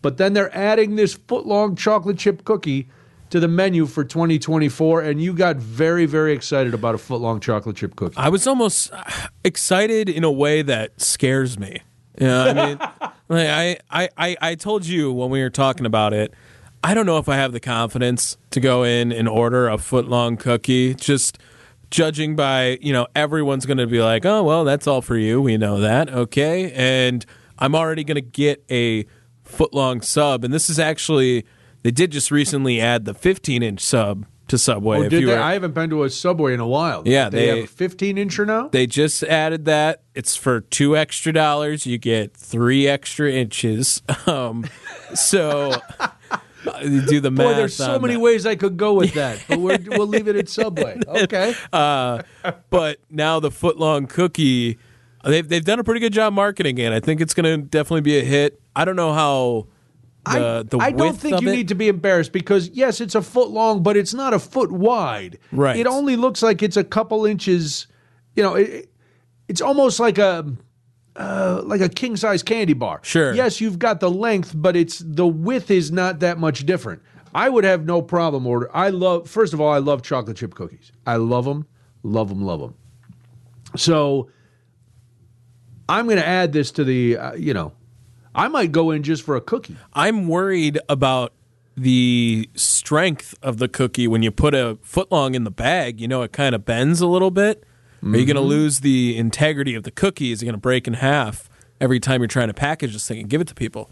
[0.03, 2.91] But then they're adding this foot-long chocolate chip cookie
[3.31, 7.77] to the menu for 2024, and you got very, very excited about a foot-long chocolate
[7.77, 8.19] chip cookie.
[8.19, 8.93] I was almost
[9.43, 11.81] excited in a way that scares me.
[12.21, 12.79] You know, I mean,
[13.31, 16.35] like I, I, I, I told you when we were talking about it,
[16.85, 20.09] I don't know if I have the confidence to go in and order a foot
[20.09, 20.95] long cookie.
[20.95, 21.39] Just
[21.91, 25.41] judging by, you know, everyone's going to be like, oh, well, that's all for you.
[25.41, 26.09] We know that.
[26.13, 26.73] Okay.
[26.73, 27.25] And
[27.59, 29.05] I'm already going to get a
[29.45, 30.43] foot long sub.
[30.45, 31.45] And this is actually,
[31.83, 34.99] they did just recently add the 15 inch sub to Subway.
[34.99, 35.35] Oh, If did you they?
[35.37, 37.03] were- I haven't been to a Subway in a while.
[37.07, 38.69] Yeah, they, they- have a 15 incher now.
[38.69, 40.03] They just added that.
[40.17, 41.87] It's for two extra dollars.
[41.87, 44.03] You get three extra inches.
[44.27, 44.67] Um,
[45.15, 45.73] so
[46.83, 47.47] do the math.
[47.47, 48.21] Boy, there's so many that.
[48.21, 50.99] ways I could go with that, but we're, we'll leave it at Subway.
[51.09, 51.55] Okay.
[51.73, 52.23] Uh,
[52.71, 54.79] but now the footlong cookie,
[55.25, 56.93] they've they've done a pretty good job marketing it.
[56.93, 58.61] I think it's going to definitely be a hit.
[58.75, 59.67] I don't know how.
[60.25, 63.15] The, I, the I don't think you it- need to be embarrassed because yes, it's
[63.17, 65.39] a foot long, but it's not a foot wide.
[65.51, 65.77] Right.
[65.77, 67.89] It only looks like it's a couple inches.
[68.37, 68.89] You know, it,
[69.49, 70.47] it's almost like a
[71.17, 73.01] uh, like a king size candy bar.
[73.03, 73.35] Sure.
[73.35, 77.03] Yes, you've got the length, but it's the width is not that much different.
[77.35, 78.71] I would have no problem order.
[78.75, 79.29] I love.
[79.29, 80.93] First of all, I love chocolate chip cookies.
[81.07, 81.67] I love them,
[82.03, 82.75] love them, love them.
[83.77, 84.31] So
[85.89, 87.17] I'm going to add this to the.
[87.17, 87.73] Uh, you know,
[88.35, 89.77] I might go in just for a cookie.
[89.95, 91.33] I'm worried about
[91.75, 96.01] the strength of the cookie when you put a foot long in the bag.
[96.01, 97.65] You know, it kind of bends a little bit.
[98.03, 98.27] Are you Mm-hmm.
[98.27, 100.33] going to lose the integrity of the cookie?
[100.33, 101.49] Is it going to break in half
[101.81, 103.91] every time you're trying to package this thing and give it to people?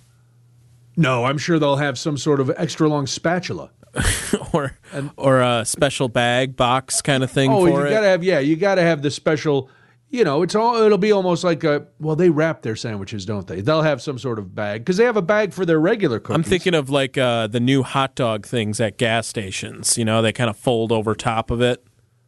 [0.96, 3.70] No, I'm sure they'll have some sort of extra long spatula.
[4.52, 4.76] or
[5.16, 7.90] or a special bag box kind of thing Oh, for you it?
[7.90, 9.68] gotta have yeah, you gotta have the special.
[10.10, 10.76] You know, it's all.
[10.82, 11.86] It'll be almost like a.
[12.00, 13.60] Well, they wrap their sandwiches, don't they?
[13.60, 16.34] They'll have some sort of bag because they have a bag for their regular cookies.
[16.36, 19.98] I'm thinking of like uh, the new hot dog things at gas stations.
[19.98, 21.84] You know, they kind of fold over top of it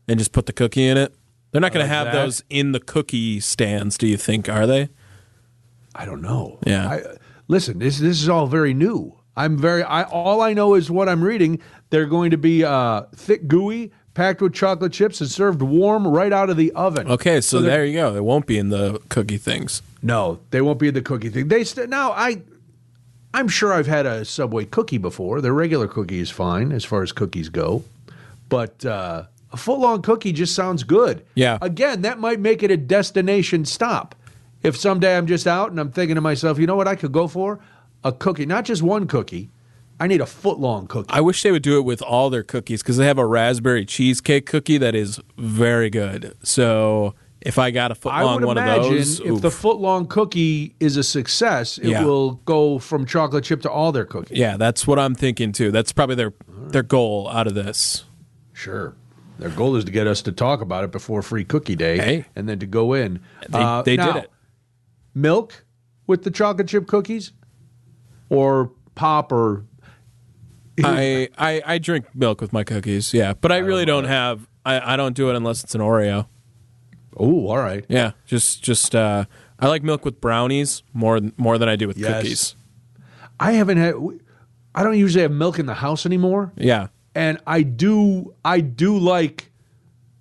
[0.08, 1.14] and just put the cookie in it.
[1.52, 2.12] They're not going like to have that.
[2.14, 4.88] those in the cookie stands, do you think, are they?
[5.94, 6.58] I don't know.
[6.66, 6.88] Yeah.
[6.88, 7.02] I,
[7.48, 9.18] listen, this this is all very new.
[9.36, 9.82] I'm very.
[9.82, 11.60] I all I know is what I'm reading.
[11.90, 16.32] They're going to be uh, thick, gooey, packed with chocolate chips, and served warm right
[16.32, 17.10] out of the oven.
[17.10, 18.12] Okay, so, they're- there you go.
[18.12, 19.82] They won't be in the cookie things.
[20.02, 21.48] No, they won't be in the cookie thing.
[21.48, 22.42] They st- now I.
[23.34, 25.40] I'm sure I've had a Subway cookie before.
[25.40, 27.82] Their regular cookie is fine as far as cookies go,
[28.50, 31.24] but uh, a foot long cookie just sounds good.
[31.34, 31.58] Yeah.
[31.60, 34.14] Again, that might make it a destination stop.
[34.62, 37.12] If someday I'm just out and I'm thinking to myself, you know what I could
[37.12, 37.60] go for?
[38.04, 39.50] A cookie, not just one cookie.
[40.00, 41.10] I need a foot long cookie.
[41.10, 43.84] I wish they would do it with all their cookies because they have a raspberry
[43.84, 46.36] cheesecake cookie that is very good.
[46.42, 49.54] So if I got a foot long one of those, if the oof.
[49.54, 52.04] foot long cookie is a success, it Yeah.
[52.04, 54.38] will go from chocolate chip to all their cookies.
[54.38, 55.70] yeah, that's what I'm thinking too.
[55.70, 56.32] That's probably their
[56.68, 58.04] their goal out of this.
[58.52, 58.94] Sure.
[59.42, 62.24] Their goal is to get us to talk about it before Free Cookie Day, Hey.
[62.36, 63.20] and then to go in.
[63.48, 64.30] They, Uh, they now, did it.
[65.14, 65.64] Milk
[66.06, 67.32] with the chocolate chip cookies,
[68.30, 69.64] or pop, or
[70.84, 74.46] I, I I drink milk with my cookies, yeah, but I really don't have.
[74.64, 76.26] I, I don't do it unless it's an Oreo.
[77.16, 77.84] oh, all right.
[77.88, 79.24] Yeah, just just uh,
[79.58, 82.12] I like milk with brownies more more than I do with Yes.
[82.22, 82.56] cookies.
[83.40, 83.94] I haven't had.
[84.74, 88.34] I don't usually have milk in the house anymore, Yeah, and I do.
[88.44, 89.50] I do like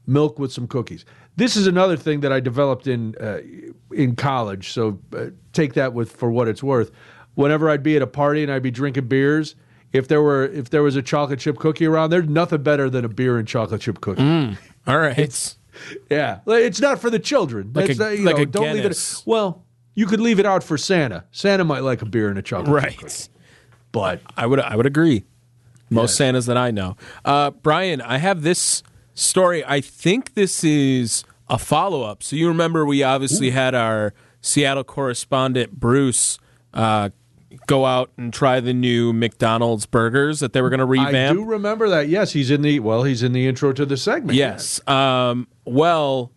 [0.07, 1.05] milk with some cookies.
[1.37, 3.39] This is another thing that I developed in uh,
[3.93, 4.71] in college.
[4.71, 6.91] So uh, take that with for what it's worth.
[7.35, 9.55] Whenever I'd be at a party and I'd be drinking beers,
[9.93, 13.05] if there were if there was a chocolate chip cookie around, there's nothing better than
[13.05, 14.57] a beer and chocolate chip cookie.
[14.87, 15.17] all right.
[15.17, 15.57] It's,
[16.09, 17.71] Yeah, it's not for the children.
[17.73, 19.21] Like That's a- not- you like know, a don't leave it.
[19.25, 19.63] Well,
[19.95, 21.23] you could leave it out for Santa.
[21.31, 23.29] Santa might like a beer and a chocolate chip cookie, right.
[23.93, 25.23] but I would I would agree.
[25.91, 26.17] Most Yes.
[26.17, 26.95] Santas that I know.
[27.23, 28.81] Uh, Brian, I have this
[29.13, 29.63] story.
[29.65, 32.23] I think this is a follow up.
[32.23, 36.39] So you remember we obviously had our Seattle correspondent Bruce
[36.73, 37.09] uh,
[37.67, 41.15] go out and try the new McDonald's burgers that they were going to revamp.
[41.15, 42.07] I do remember that.
[42.07, 43.03] Yes, he's in the well.
[43.03, 44.37] He's in the intro to the segment.
[44.37, 44.85] Yes.
[44.87, 46.31] Um, well,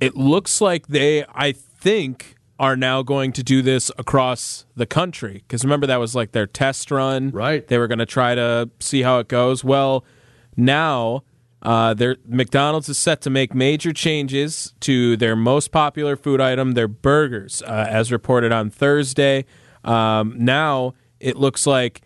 [0.00, 5.42] it looks like they, I think, are now going to do this across the country.
[5.46, 7.30] Because remember, that was like their test run.
[7.30, 7.66] Right.
[7.66, 9.64] They were going to try to see how it goes.
[9.64, 10.04] Well,
[10.56, 11.24] now.
[11.62, 11.94] Uh,
[12.26, 17.60] McDonald's is set to make major changes to their most popular food item, their burgers,
[17.66, 19.44] uh, as reported on Thursday.
[19.84, 22.00] Um, now it looks like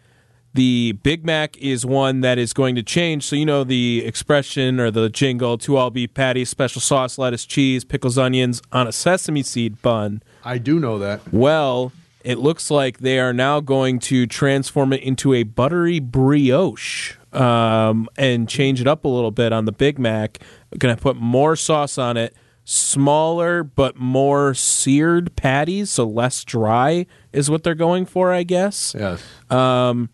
[0.55, 3.25] the Big Mac is one that is going to change.
[3.25, 7.45] So, you know, the expression or the jingle two all beef patties, special sauce, lettuce,
[7.45, 10.23] cheese, pickles, onions on a sesame seed bun.
[10.45, 11.21] I do know that.
[11.33, 11.93] Well,
[12.23, 18.09] it looks like they are now going to transform it into a buttery brioche um,
[18.17, 20.39] and change it up a little bit on the Big Mac.
[20.79, 22.35] Going to put more sauce on it,
[22.65, 28.95] smaller but more seared patties, so less dry is what they're going for, I guess
[28.99, 29.23] Yes.
[29.51, 30.09] um,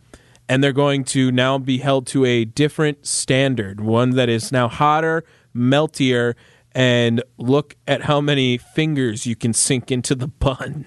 [0.49, 4.67] and they're going to now be held to a different standard, one that is now
[4.67, 5.23] hotter,
[5.55, 6.35] meltier,
[6.73, 10.87] and look at how many fingers you can sink into the bun.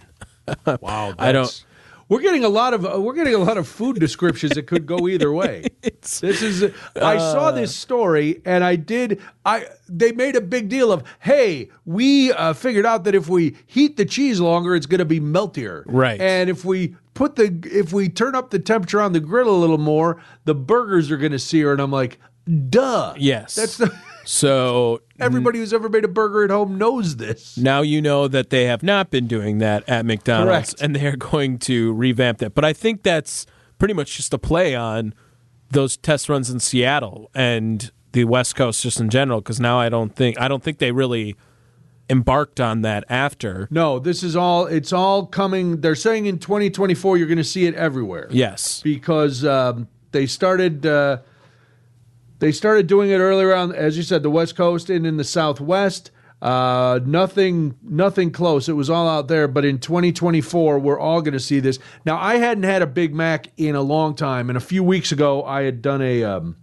[0.81, 1.13] Wow.
[1.19, 1.65] I don't-
[2.09, 4.85] We're getting a lot of uh, we're getting a lot of food descriptions that could
[4.85, 5.65] go either way.
[5.81, 10.91] this is I saw this story and I did I they made a big deal
[10.91, 14.99] of hey we uh, figured out that if we heat the cheese longer it's going
[14.99, 16.19] to be meltier Right.
[16.21, 19.57] and if we put the if we turn up the temperature on the grill a
[19.57, 22.19] little more the burgers are going to sear and I'm like
[22.69, 23.55] duh Yes.
[23.55, 28.01] that's the, So everybody who's ever made a burger at home knows this now you
[28.01, 30.81] know that they have not been doing that at McDonald's, Correct.
[30.81, 32.53] and they're going to revamp that.
[32.53, 33.45] But I think that's
[33.79, 35.13] pretty much just a play on
[35.69, 39.41] those test runs in Seattle and the West Coast just in general.
[39.41, 41.35] Because now I don't think I don't think they really
[42.09, 43.67] embarked on that after.
[43.71, 44.65] No, this is all.
[44.67, 45.81] It's all coming.
[45.81, 48.27] They're saying in 2024 you're going to see it everywhere.
[48.31, 48.81] Yes.
[48.81, 50.85] because um, they started.
[50.85, 51.17] Uh,
[52.43, 55.23] they started doing it earlier on, as you said, the West Coast and in the
[55.23, 56.11] Southwest.
[56.41, 58.67] Uh, nothing, nothing close.
[58.67, 59.47] It was all out there.
[59.47, 61.79] But in 2024, we're all going to see this.
[62.05, 65.13] Now, I hadn't had a Big Mac in a long time, and a few weeks
[65.13, 66.57] ago, I had done a um,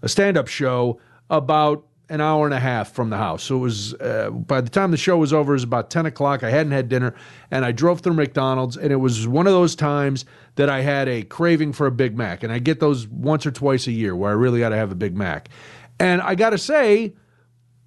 [0.00, 0.98] a stand up show
[1.28, 3.42] about an hour and a half from the house.
[3.42, 6.06] So it was, uh, by the time the show was over, it was about 10
[6.06, 6.42] o'clock.
[6.42, 7.14] I hadn't had dinner
[7.50, 10.24] and I drove through McDonald's and it was one of those times
[10.56, 12.42] that I had a craving for a Big Mac.
[12.42, 14.90] And I get those once or twice a year where I really got to have
[14.90, 15.50] a Big Mac.
[16.00, 17.12] And I got to say,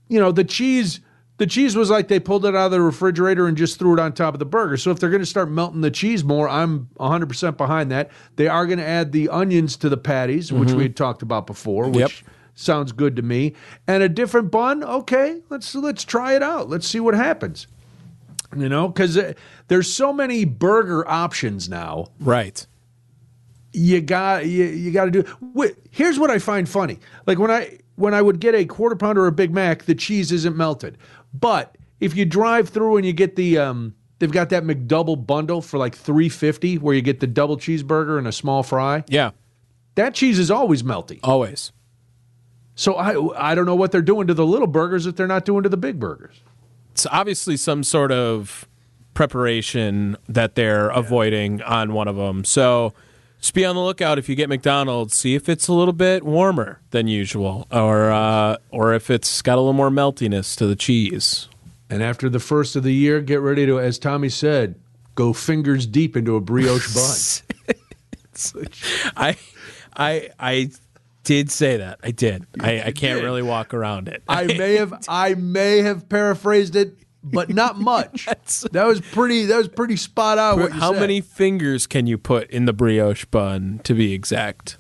[0.08, 1.00] you know, the cheese.
[1.38, 4.00] The cheese was like they pulled it out of the refrigerator and just threw it
[4.00, 4.78] on top of the burger.
[4.78, 8.12] So if they're going to start melting the cheese more, I'm 100% behind that.
[8.36, 11.48] They are going to add the onions to the patties, which we had talked about
[11.48, 12.32] before, which Yep.
[12.62, 13.53] Sounds good to me.
[13.88, 16.70] And a different bun, okay, let's let's try it out.
[16.70, 17.68] Let's see what happens.
[18.55, 19.18] You know, because
[19.70, 22.66] there's so many burger options now Right.
[23.72, 27.49] you got you, you got to do wait, here's what i find funny like when
[27.49, 30.57] i when i would get a quarter pounder or a big mac the cheese isn't
[30.57, 30.97] melted
[31.34, 35.62] but if you drive through and you get the um they've got that mcdouble bundle
[35.62, 39.32] for like 350 where you get the double cheeseburger and a small fry Yeah.
[39.95, 41.72] that cheese is always melty Always.
[42.82, 43.12] So i
[43.52, 45.70] i don't know what they're doing to the little burgers that they're not doing to
[45.70, 46.42] the big burgers
[46.92, 48.68] It's obviously some sort of
[49.14, 52.44] preparation that they're avoiding on one of them.
[52.46, 52.94] So
[53.40, 55.16] just be on the lookout if you get McDonald's.
[55.16, 59.56] See if it's a little bit warmer than usual, or uh, or if it's got
[59.58, 61.48] a little more meltiness to the cheese.
[61.90, 64.76] and after the first of the year get ready to as tommy said
[65.16, 67.76] go fingers deep into a brioche bun
[69.18, 69.36] I
[69.96, 70.70] I I
[71.24, 72.00] did say that.
[72.04, 72.46] I did.
[72.60, 74.24] I, I can't really walk around it.
[74.28, 78.26] I may have I may have paraphrased it, but not much.
[78.72, 80.60] that was pretty that was pretty spot on.
[80.60, 81.00] What you How said.
[81.02, 84.78] many fingers can you put in the brioche bun to be exact?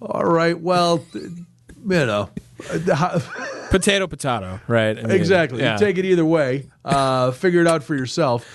[0.00, 0.58] All right.
[0.58, 1.46] Well, you
[1.84, 2.30] know,
[2.70, 3.20] uh,
[3.70, 4.98] Potato, potato, right?
[4.98, 5.60] I mean, exactly.
[5.60, 5.74] yeah.
[5.74, 6.66] You take it either way.
[6.84, 8.46] Uh, figure it out for yourself.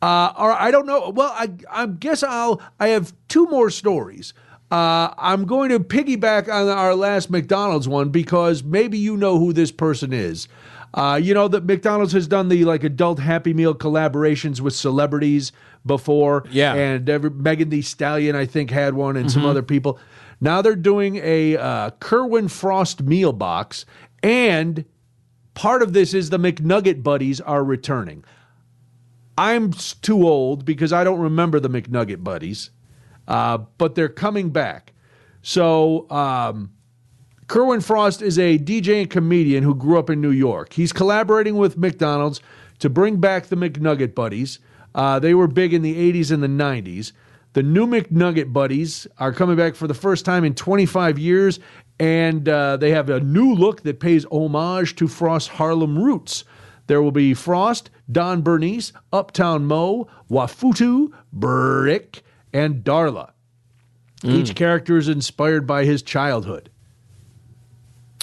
[0.00, 1.10] Uh, or I don't know.
[1.10, 2.60] Well, I I guess I'll.
[2.80, 4.32] I have two more stories.
[4.72, 9.52] Uh, I'm going to piggyback on our last McDonald's one because maybe you know who
[9.52, 10.48] this person is.
[10.94, 15.52] Uh, you know that McDonald's has done the like adult Happy Meal collaborations with celebrities
[15.84, 16.44] before.
[16.50, 16.72] Yeah.
[16.74, 19.98] and every, Megan Thee Stallion I think had one, and some other people.
[20.40, 23.84] Now they're doing a uh, Kerwin Frost meal box,
[24.22, 24.86] and
[25.52, 28.24] part of this is the McNugget buddies are returning.
[29.36, 32.70] I'm too old because I don't remember the McNugget buddies,
[33.28, 34.92] uh, but they're coming back.
[35.42, 36.72] So, um,
[37.48, 40.72] Kerwin Frost is a DJ and comedian who grew up in New York.
[40.72, 42.40] He's collaborating with McDonald's
[42.78, 44.58] to bring back the McNugget buddies.
[44.94, 47.12] Uh, they were big in the 80s and the 90s.
[47.52, 51.60] The new McNugget buddies are coming back for the first time in 25 years,
[52.00, 56.44] and uh, they have a new look that pays homage to Frost's Harlem roots.
[56.86, 62.22] There will be Frost, Don Bernice, Uptown Mo, Wafutu, Brick,
[62.52, 63.32] and Darla.
[64.24, 66.70] Each character is inspired by his childhood.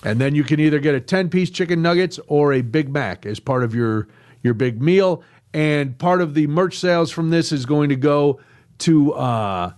[0.04, 3.26] And then you can either get a 10 piece chicken nuggets or a Big Mac
[3.26, 4.08] as part of your,
[4.42, 5.24] your big meal.
[5.54, 8.40] And part of the merch sales from this is going to go
[8.80, 9.74] to uh,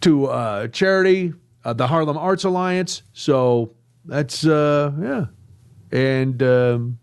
[0.00, 1.32] to uh, charity,
[1.64, 3.02] uh, the Harlem Arts Alliance.
[3.12, 3.74] So
[4.04, 5.26] that's, uh, yeah.
[5.90, 6.98] And um,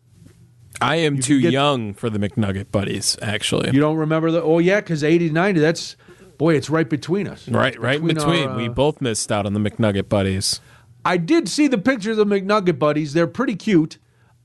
[0.81, 3.71] I am too get- young for the McNugget buddies, actually.
[3.71, 5.95] you don't remember the, oh, yeah, because 80, 90, that's,
[6.43, 7.47] boy, it's right between us.
[7.47, 8.49] right, right in between.
[8.49, 10.59] our, we uh, both missed out on the McNugget buddies.
[11.05, 13.13] I did see the pictures of McNugget buddies.
[13.13, 13.97] They're pretty cute.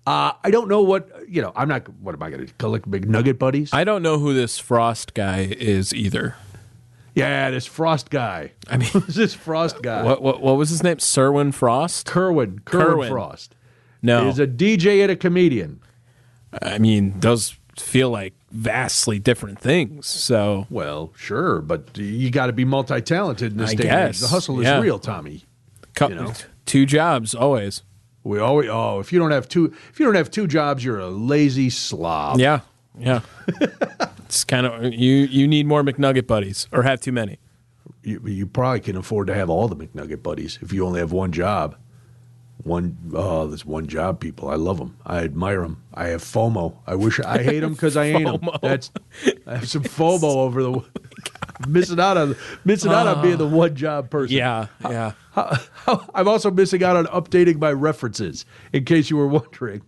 [0.06, 1.52] Uh, I don't know what you know.
[1.56, 1.88] I'm not.
[2.00, 3.70] What am I going to collect McNugget buddies?
[3.72, 6.36] I don't know who this Frost guy is either.
[7.14, 8.52] yeah, this Frost guy.
[8.70, 10.04] I mean, this Frost guy.
[10.04, 10.98] what what what was his name?
[10.98, 12.06] Serwin Frost?
[12.06, 12.60] Kerwin.
[12.60, 13.10] Kerwin, Kerwin.
[13.10, 13.56] Frost.
[14.02, 15.80] No, He's a DJ and a comedian.
[16.62, 20.06] I mean those feel like vastly different things.
[20.06, 24.14] So Well, sure, but you got to be multi-talented in this I day and age.
[24.14, 24.80] guess, The hustle is yeah.
[24.80, 25.44] real, Tommy.
[26.00, 26.32] You know.
[26.64, 27.82] two jobs always.
[28.22, 28.68] We always.
[28.70, 31.70] Oh, if you don't have two, if you don't have two jobs, you're a lazy
[31.70, 32.38] slob.
[32.38, 32.60] Yeah,
[32.98, 33.20] yeah.
[34.18, 35.16] it's kind of you.
[35.16, 37.38] You need more McNugget buddies, or have too many.
[38.02, 41.10] you, you probably can afford to have all the McNugget buddies if you only have
[41.10, 41.76] one job.
[42.64, 44.48] One, oh, there's one job, people.
[44.48, 44.96] I love them.
[45.06, 45.82] I admire them.
[45.94, 46.76] I have FOMO.
[46.86, 48.50] I wish I hate them because I ain't them.
[48.60, 48.90] That's
[49.46, 50.84] I have some FOMO over the
[51.68, 54.36] missing out on missing out on being the one job person.
[54.36, 55.12] Yeah, yeah.
[56.14, 58.44] I'm also missing out on updating my references.
[58.72, 59.82] In case you were wondering.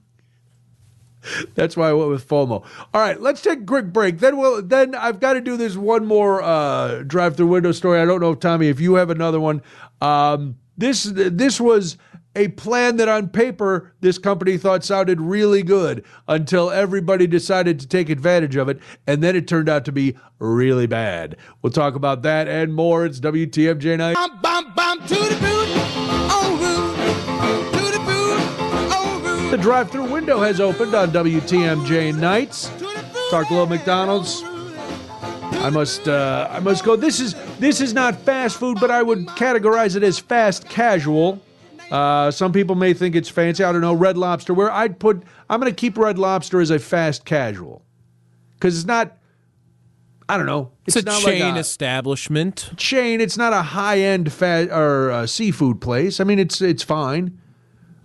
[1.54, 2.64] That's why I went with FOMO.
[2.94, 4.20] All right, let's take a quick break.
[4.20, 8.00] Then we'll then I've got to do this one more uh, drive through window story.
[8.00, 9.62] I don't know if Tommy, if you have another one.
[10.00, 11.98] Um, this this was
[12.36, 17.86] a plan that on paper this company thought sounded really good until everybody decided to
[17.88, 21.36] take advantage of it, and then it turned out to be really bad.
[21.62, 23.04] We'll talk about that and more.
[23.04, 24.14] It's WTMJ night.
[24.14, 25.76] Bum, bum, bum, the boot,
[26.30, 32.16] on route, to the boot, on route, The drive through window has opened on WTMJ
[32.16, 32.68] nights.
[32.68, 33.30] to the boot.
[33.30, 34.42] Talk a little McDonald's.
[35.62, 36.96] I must uh, I must go.
[36.96, 41.42] This is this is not fast food, but I would categorize it as fast casual.
[41.90, 43.64] Uh, some people may think it's fancy.
[43.64, 43.94] I don't know.
[43.94, 44.54] Red Lobster.
[44.54, 47.82] Where I'd put I'm going to keep Red Lobster as a fast casual
[48.54, 49.16] because it's not.
[50.28, 50.70] I don't know.
[50.86, 52.70] It's, a not chain like a establishment.
[52.76, 53.20] chain.
[53.20, 56.20] It's not a high end fat or uh, seafood place.
[56.20, 57.40] I mean, it's it's fine.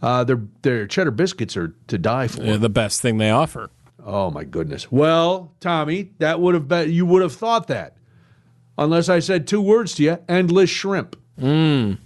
[0.02, 2.42] Uh, their their cheddar biscuits are to die for.
[2.42, 3.70] They're the best thing they offer.
[4.04, 4.92] Oh my goodness.
[4.92, 7.98] Well, Tommy, that would have been you would have thought that.
[8.78, 11.16] Unless I said two words to you, endless shrimp.
[11.40, 11.98] Mm.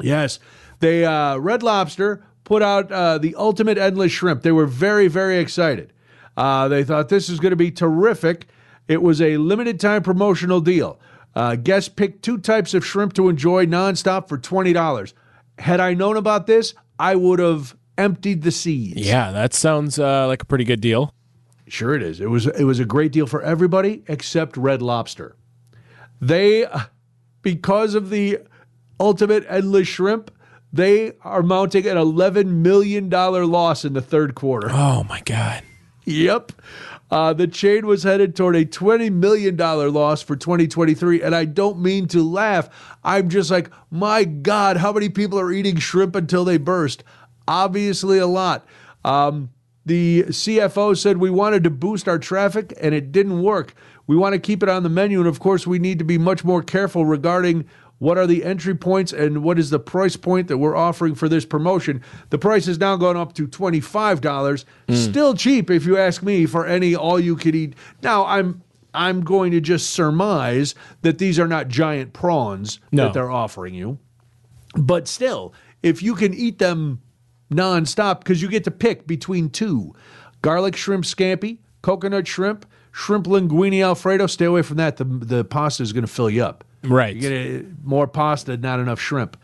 [0.00, 0.38] Yes.
[0.80, 4.42] They uh, Red Lobster put out uh, the ultimate endless shrimp.
[4.42, 5.92] They were very, very excited.
[6.36, 8.46] Uh, they thought this is going to be terrific.
[8.88, 10.98] It was a limited time promotional deal.
[11.34, 15.14] Uh, guests picked two types of shrimp to enjoy nonstop for twenty dollars.
[15.58, 18.94] Had I known about this, I would have emptied the seas.
[18.96, 21.14] Yeah, that sounds uh, like a pretty good deal.
[21.68, 22.20] Sure, it is.
[22.20, 25.36] It was it was a great deal for everybody except Red Lobster.
[26.20, 26.66] They,
[27.42, 28.40] because of the
[28.98, 30.30] ultimate endless shrimp,
[30.72, 34.68] they are mounting an eleven million dollar loss in the third quarter.
[34.70, 35.62] Oh my god.
[36.04, 36.52] Yep.
[37.10, 41.22] Uh, the chain was headed toward a $20 million loss for 2023.
[41.22, 42.68] And I don't mean to laugh.
[43.02, 47.02] I'm just like, my God, how many people are eating shrimp until they burst?
[47.48, 48.64] Obviously, a lot.
[49.04, 49.50] Um,
[49.84, 53.74] the CFO said we wanted to boost our traffic and it didn't work.
[54.06, 55.18] We want to keep it on the menu.
[55.18, 57.64] And of course, we need to be much more careful regarding
[58.00, 61.28] what are the entry points and what is the price point that we're offering for
[61.28, 62.02] this promotion.
[62.30, 64.64] The price has now gone up to $25.
[64.88, 64.94] Hmm.
[64.94, 67.74] Still cheap if you ask me for any all you can eat.
[68.02, 68.62] Now, I'm
[68.94, 73.04] I'm going to just surmise that these are not giant prawns No.
[73.04, 73.98] that they're offering you.
[74.74, 77.00] But still, if you can eat them
[77.52, 79.94] nonstop, because you get to pick between two
[80.42, 84.26] garlic shrimp scampi, coconut shrimp, shrimp linguine alfredo.
[84.26, 84.96] Stay away from that.
[84.96, 86.64] The, the pasta is going to fill you up.
[86.82, 87.14] Right.
[87.14, 89.36] You get a, more pasta, not enough shrimp.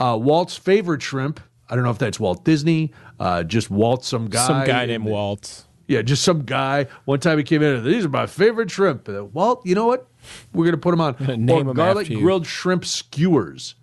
[0.00, 1.40] Uh, Walt's favorite shrimp.
[1.68, 4.46] I don't know if that's Walt Disney, uh, just Walt, some guy.
[4.46, 5.66] Some guy named Walt.
[5.86, 6.86] Yeah, just some guy.
[7.04, 9.08] One time he came in, and these are my favorite shrimp.
[9.08, 10.06] Uh, Walt, you know what?
[10.52, 11.16] We're going to put them on.
[11.44, 13.74] Name or garlic grilled shrimp skewers.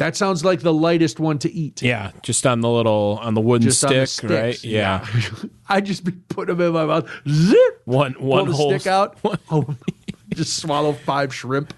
[0.00, 1.82] That sounds like the lightest one to eat.
[1.82, 4.54] Yeah, just on the little on the wooden Just stick, the right?
[4.54, 4.64] sticks.
[4.64, 5.06] Yeah.
[5.68, 7.10] I just be putting them in my mouth.
[7.28, 7.82] Zip.
[7.84, 9.18] One Pull one the whole stick out.
[9.22, 9.38] One.
[9.50, 9.76] Oh,
[10.34, 11.74] just swallow five shrimp,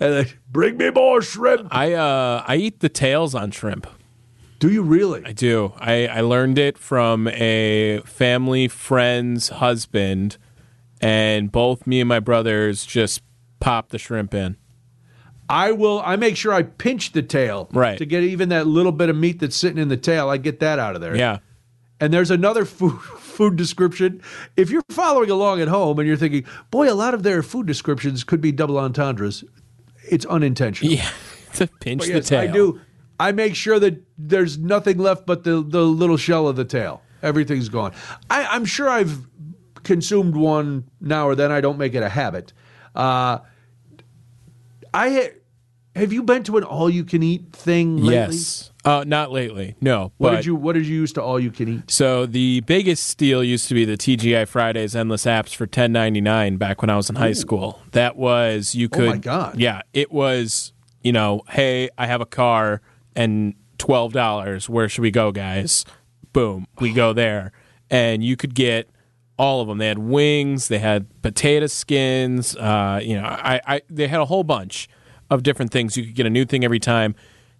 [0.00, 1.68] and then bring me more shrimp.
[1.70, 3.86] I uh I eat the tails on shrimp.
[4.58, 5.24] Do you really?
[5.24, 5.72] I do.
[5.78, 10.36] I, I learned it from a family friend's husband,
[11.00, 13.22] and both me and my brothers just
[13.58, 14.56] pop the shrimp in.
[15.48, 16.00] I will.
[16.04, 17.98] I make sure I pinch the tail, Right.
[17.98, 20.28] to get even that little bit of meat that's sitting in the tail.
[20.30, 21.16] I get that out of there.
[21.16, 21.38] Yeah.
[22.00, 22.98] And there's another food
[23.32, 24.22] food description.
[24.56, 27.66] If you're following along at home and you're thinking, boy, a lot of their food
[27.66, 29.44] descriptions could be double entendres,
[30.08, 30.92] it's unintentional.
[30.92, 31.10] Yeah.
[31.54, 32.40] to pinch But the yes, tail.
[32.40, 32.80] I do.
[33.18, 37.02] I make sure that there's nothing left but the, the little shell of the tail.
[37.22, 37.92] Everything's gone.
[38.30, 39.26] I, I'm sure I've
[39.84, 41.52] consumed one now or then.
[41.52, 42.52] I don't make it a habit.
[42.94, 43.38] Uh,
[44.92, 45.32] I
[45.94, 48.36] have you been to an all you can eat thing lately?
[48.36, 48.70] Yes.
[48.84, 49.76] Uh, not lately.
[49.80, 50.12] No.
[50.16, 51.90] What did you What did you use to all you can eat?
[51.90, 56.20] So the biggest steal used to be the TGI Fridays endless apps for ten ninety
[56.20, 57.80] nine back when I was in high school.
[57.92, 59.58] That was you could Oh my God.
[59.58, 60.72] Yeah, it was,
[61.02, 62.80] you know, hey, I have a car
[63.14, 64.68] and twelve dollars.
[64.68, 65.84] Where should we go, guys?
[66.32, 66.66] Boom.
[66.80, 67.52] We go there.
[67.90, 68.88] And you could get
[69.38, 69.78] all of them.
[69.78, 74.24] They had wings, they had potato skins, uh, you know, I, I they had a
[74.24, 74.88] whole bunch
[75.32, 75.96] of different things.
[75.96, 77.14] You could get a new thing every time.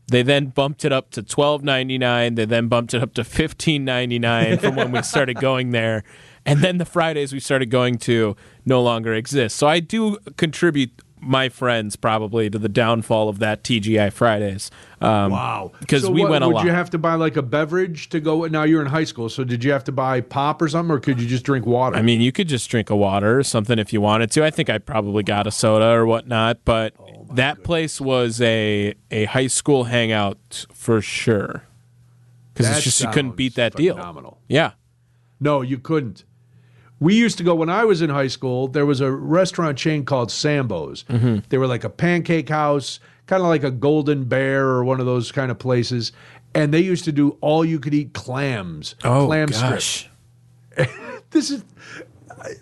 [0.09, 2.35] They then bumped it up to twelve ninety nine.
[2.35, 6.03] They then bumped it up to fifteen ninety nine from when we started going there,
[6.45, 9.57] and then the Fridays we started going to no longer exist.
[9.57, 10.91] So I do contribute
[11.25, 14.73] my friends probably to the downfall of that TGI Fridays.
[15.01, 15.71] Um, Wow.
[15.79, 16.65] because So we what, went a would lot.
[16.65, 18.45] you have to buy like a beverage to go?
[18.47, 20.99] Now you're in high school, so did you have to buy pop or something, or
[20.99, 21.95] could you just drink water?
[21.97, 24.45] I mean, you could just drink a water or something if you wanted to.
[24.45, 28.95] I think I probably got a soda or whatnot, but Oh, that place was a
[29.11, 31.65] a high school hangout for sure.
[32.55, 33.97] Because it's just you couldn't beat that deal.
[34.49, 34.73] Yeah.
[35.41, 36.25] No, you couldn't.
[37.01, 38.69] We used to go when I was in high school.
[38.69, 41.03] There was a restaurant chain called Sambo's.
[41.05, 41.39] Mm-hmm.
[41.49, 45.07] They were like a pancake house, kind of like a Golden Bear or one of
[45.07, 46.13] those kind of places.
[46.55, 50.09] And they used to do all you could eat clams, Oh clam gosh.
[51.31, 51.65] This is
[52.41, 52.55] I-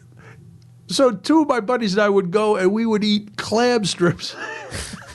[0.86, 1.10] so.
[1.12, 4.34] Two of my buddies and I would go, and we would eat clam strips.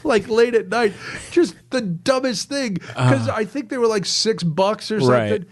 [0.13, 0.93] Like late at night,
[1.31, 2.73] just the dumbest thing.
[2.75, 5.31] Because I think they were like six bucks or something.
[5.31, 5.43] Right.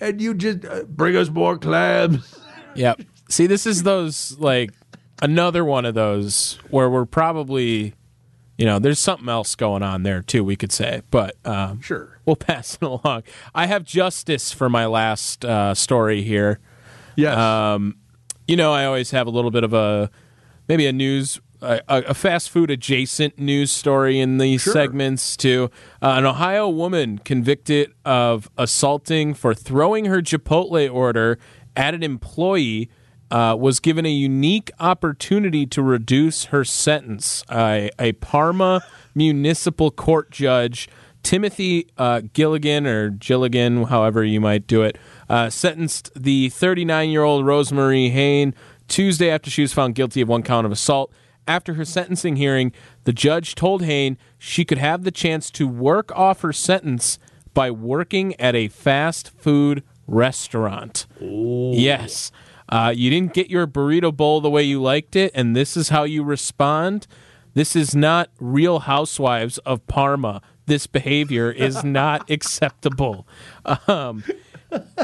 [0.00, 2.38] and you just uh, bring us more clams.
[2.74, 3.02] Yep.
[3.28, 4.70] See, this is those like
[5.20, 7.92] another one of those where we're probably,
[8.58, 10.42] you know, there's something else going on there too.
[10.42, 12.18] We could say, but um, Sure.
[12.24, 13.24] we'll pass it along.
[13.54, 16.60] I have justice for my last uh, story here.
[17.16, 17.36] Yes.
[17.36, 17.96] Um,
[18.48, 20.10] you know, I always have a little bit of a
[20.68, 25.70] maybe a news a, a fast food adjacent news story in these segments too.
[26.00, 31.38] Uh, an Ohio woman convicted of assaulting for throwing her Chipotle order
[31.76, 32.90] at an employee
[33.30, 37.42] uh, was given a unique opportunity to reduce her sentence.
[37.48, 38.84] Uh, a Parma
[39.14, 40.88] municipal court judge,
[41.22, 44.98] Timothy uh, Gilligan or Gilligan, however you might do it,
[45.30, 48.54] uh, sentenced the 39 year old Rosemary Hayne
[48.88, 51.10] Tuesday after she was found guilty of one count of assault.
[51.46, 52.72] After her sentencing hearing,
[53.04, 57.18] the judge told Hayne she could have the chance to work off her sentence
[57.54, 61.06] by working at a fast food restaurant.
[61.20, 62.30] Yes.
[62.68, 65.90] Uh, you didn't get your burrito bowl the way you liked it, and this is
[65.90, 67.06] how you respond.
[67.54, 70.40] This is not real housewives of Parma.
[70.66, 73.26] This behavior is not acceptable.
[73.86, 74.24] Um,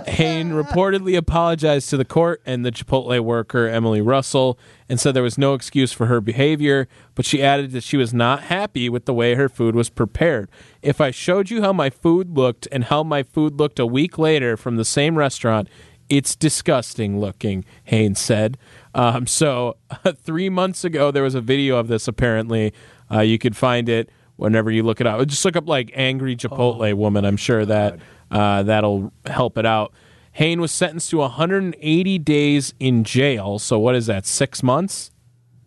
[0.06, 4.58] Hayne reportedly apologized to the court and the Chipotle worker, Emily Russell,
[4.88, 8.14] and said there was no excuse for her behavior, but she added that she was
[8.14, 10.50] not happy with the way her food was prepared.
[10.82, 14.18] If I showed you how my food looked and how my food looked a week
[14.18, 15.68] later from the same restaurant,
[16.08, 18.56] it's disgusting looking, Haynes said.
[18.94, 19.76] Um, so,
[20.16, 22.72] three months ago, there was a video of this apparently.
[23.10, 25.24] Uh, you could find it whenever you look it up.
[25.26, 27.24] Just look up like angry Chipotle woman.
[27.24, 27.98] I'm sure that
[28.30, 29.92] uh, that'll help it out.
[30.32, 33.58] Hayne was sentenced to 180 days in jail.
[33.58, 35.10] So, what is that, six months?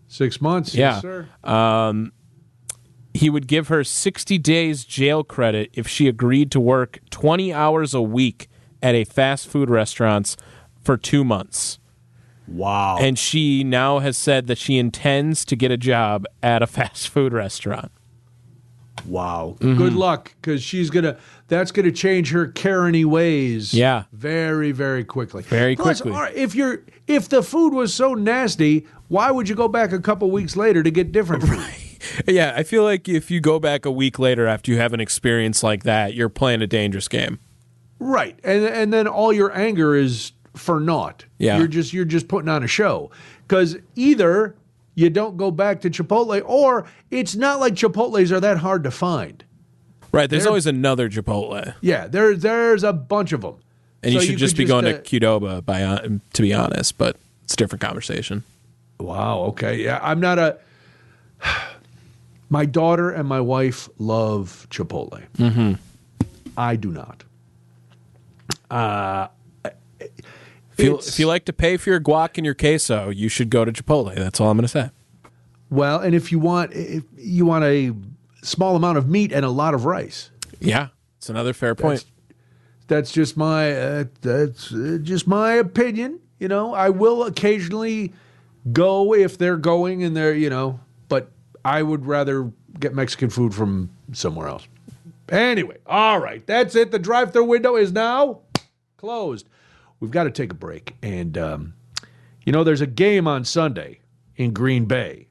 [0.08, 0.74] Six months.
[0.74, 0.94] Yeah.
[0.94, 1.28] Yes, sir.
[3.14, 7.94] he would give her 60 days jail credit if she agreed to work 20 hours
[7.94, 8.48] a week
[8.82, 10.36] at a fast food restaurant
[10.84, 11.80] for two months.
[12.48, 12.98] Wow.
[13.00, 17.10] And she now has said that she intends to get a job at a fast
[17.10, 17.92] food restaurant.
[19.06, 19.58] Wow.
[19.60, 19.78] Mm-hmm.
[19.78, 21.18] Good luck, because she's gonna.
[21.48, 23.74] That's gonna change her Karen-y ways.
[23.74, 24.04] Yeah.
[24.14, 25.44] Very, very quickly.
[25.44, 26.18] Very Plus, quickly.
[26.20, 30.00] right, if you're, if the food was so nasty, why would you go back a
[30.00, 31.60] couple weeks later to get different food?
[32.28, 35.00] Yeah, I feel like if you go back a week later after you have an
[35.00, 37.40] experience like that, you're playing a dangerous game.
[38.00, 38.40] Right.
[38.44, 41.26] And and then all your anger is for naught.
[41.38, 41.60] Yeah.
[41.60, 43.12] You're just you're just putting on a show.
[43.48, 44.56] Cuz either
[44.96, 48.92] you don't go back to Chipotle or it's not like Chipotles are that hard to
[48.92, 49.44] find.
[50.12, 51.74] Right, there's They're- always another Chipotle.
[51.82, 53.56] Yeah, there there's a bunch of them.
[54.04, 56.98] And you should could just be going uh, to Qdoba by uh, to be honest,
[56.98, 58.44] but it's a different conversation.
[59.00, 59.84] Wow, okay.
[59.84, 60.58] Yeah, I'm not a
[62.50, 65.24] My daughter and my wife love Chipotle.
[65.38, 65.74] Mm-hmm.
[66.58, 67.24] I do not.
[68.70, 69.28] Uh
[70.82, 73.66] you, if you like to pay for your guac and your queso, you should go
[73.66, 74.16] to Chipotle.
[74.16, 74.92] That's all I'm going to say.
[75.70, 77.94] Well, and if you want if you want a
[78.44, 80.30] small amount of meat and a lot of rice.
[80.60, 82.04] Yeah, it's another fair point.
[82.88, 86.20] That's just my uh, that's uh, just my opinion.
[86.40, 88.12] You know, I will occasionally
[88.72, 91.32] go if they're going and they're you know, but
[91.64, 94.68] I would rather get Mexican food from somewhere else.
[95.30, 96.92] Anyway, all right, that's it.
[96.92, 98.42] The drive-through window is now
[98.98, 99.48] closed.
[100.02, 101.74] We've got to take a break, and um,
[102.44, 104.00] you know, there's a game on Sunday
[104.36, 105.28] in Green Bay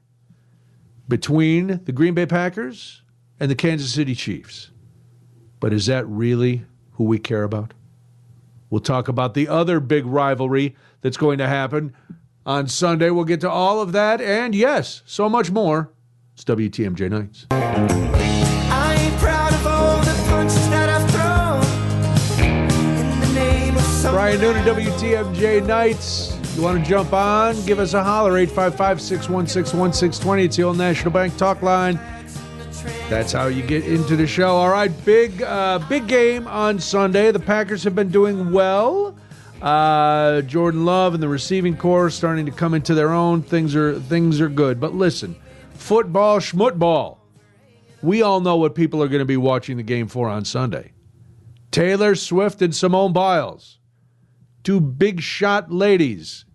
[1.07, 3.01] between the Green Bay Packers
[3.39, 4.71] and the Kansas City Chiefs.
[5.59, 7.73] But is that really who we care about?
[8.69, 11.93] We'll talk about the other big rivalry that's going to happen
[12.45, 13.09] on Sunday.
[13.09, 15.91] We'll get to all of that and, yes, so much more.
[16.33, 18.20] It's WTMJ Nights.
[24.31, 26.37] Brian Noonan, WTMJ Nights.
[26.55, 27.53] You want to jump on?
[27.65, 30.45] Give us a holler, 855 616 1620.
[30.45, 31.99] It's the old National Bank talk line.
[33.09, 34.55] That's how you get into the show.
[34.55, 37.31] All right, big uh, big game on Sunday.
[37.31, 39.17] The Packers have been doing well.
[39.61, 43.41] Uh, Jordan Love and the receiving corps starting to come into their own.
[43.41, 44.79] Things are things are good.
[44.79, 45.35] But listen,
[45.73, 47.17] football, schmutball.
[48.01, 50.93] We all know what people are going to be watching the game for on Sunday.
[51.69, 53.79] Taylor Swift and Simone Biles
[54.63, 56.45] two big shot ladies.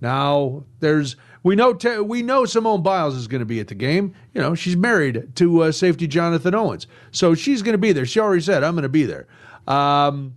[0.00, 4.14] Now there's we know we know Simone Biles is going to be at the game.
[4.34, 8.06] You know she's married to uh, safety Jonathan Owens, so she's going to be there.
[8.06, 9.26] She already said I'm going to be there.
[9.66, 10.34] Um,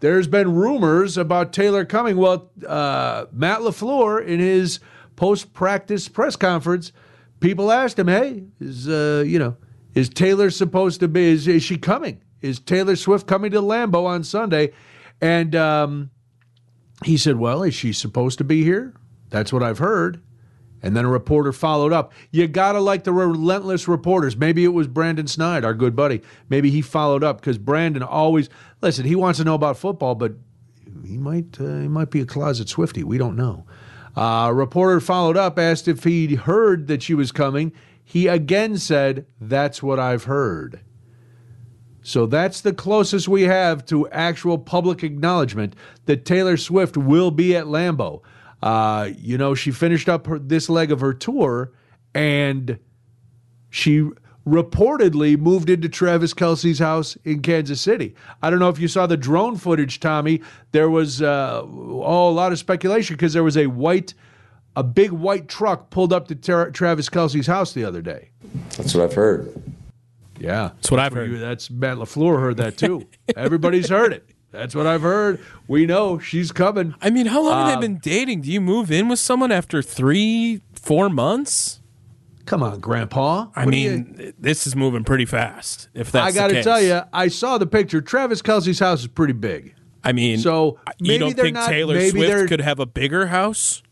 [0.00, 2.16] there's been rumors about Taylor coming.
[2.16, 4.80] Well, uh, Matt LaFleur in his
[5.16, 6.92] post practice press conference,
[7.40, 9.56] people asked him, "Hey, is uh, you know
[9.94, 11.24] is Taylor supposed to be?
[11.24, 12.22] Is, is she coming?
[12.42, 14.72] Is Taylor Swift coming to Lambeau on Sunday?"
[15.22, 16.10] And um,
[17.04, 18.94] he said, Well, is she supposed to be here?
[19.30, 20.22] That's what I've heard.
[20.82, 22.12] And then a reporter followed up.
[22.30, 24.36] You got to like the relentless reporters.
[24.36, 26.22] Maybe it was Brandon Snide, our good buddy.
[26.48, 28.48] Maybe he followed up because Brandon always,
[28.82, 30.34] listen, he wants to know about football, but
[31.04, 33.02] he might, uh, he might be a closet Swifty.
[33.02, 33.66] We don't know.
[34.14, 37.72] Uh, reporter followed up, asked if he'd heard that she was coming.
[38.04, 40.80] He again said, That's what I've heard.
[42.06, 47.56] So that's the closest we have to actual public acknowledgement that Taylor Swift will be
[47.56, 48.22] at Lambeau.
[48.62, 51.72] Uh, you know, she finished up her, this leg of her tour
[52.14, 52.78] and
[53.70, 54.08] she
[54.46, 58.14] reportedly moved into Travis Kelce's house in Kansas City.
[58.40, 60.42] I don't know if you saw the drone footage, Tommy.
[60.70, 64.14] There was uh, oh, a lot of speculation because there was a white,
[64.76, 68.30] a big white truck pulled up to Tra- Travis Kelce's house the other day.
[68.76, 69.52] That's what I've heard.
[70.38, 71.30] Yeah, That's what I've heard.
[71.30, 71.38] you.
[71.38, 73.06] That's Matt LaFleur heard that too.
[73.36, 74.28] Everybody's heard it.
[74.52, 75.40] That's what I've heard.
[75.68, 76.94] We know she's coming.
[77.02, 78.42] I mean, how long Um, have they been dating?
[78.42, 81.80] Do you move in with someone after three, four months?
[82.46, 83.48] Come on, Grandpa.
[83.56, 85.88] I What mean, this is moving pretty fast.
[85.94, 88.00] If that's I got to tell you, I saw the picture.
[88.00, 89.74] Travis Kelce's house is pretty big.
[90.04, 93.26] I mean, So, you maybe don't they're think not- Taylor Swift could have a bigger
[93.26, 93.82] house?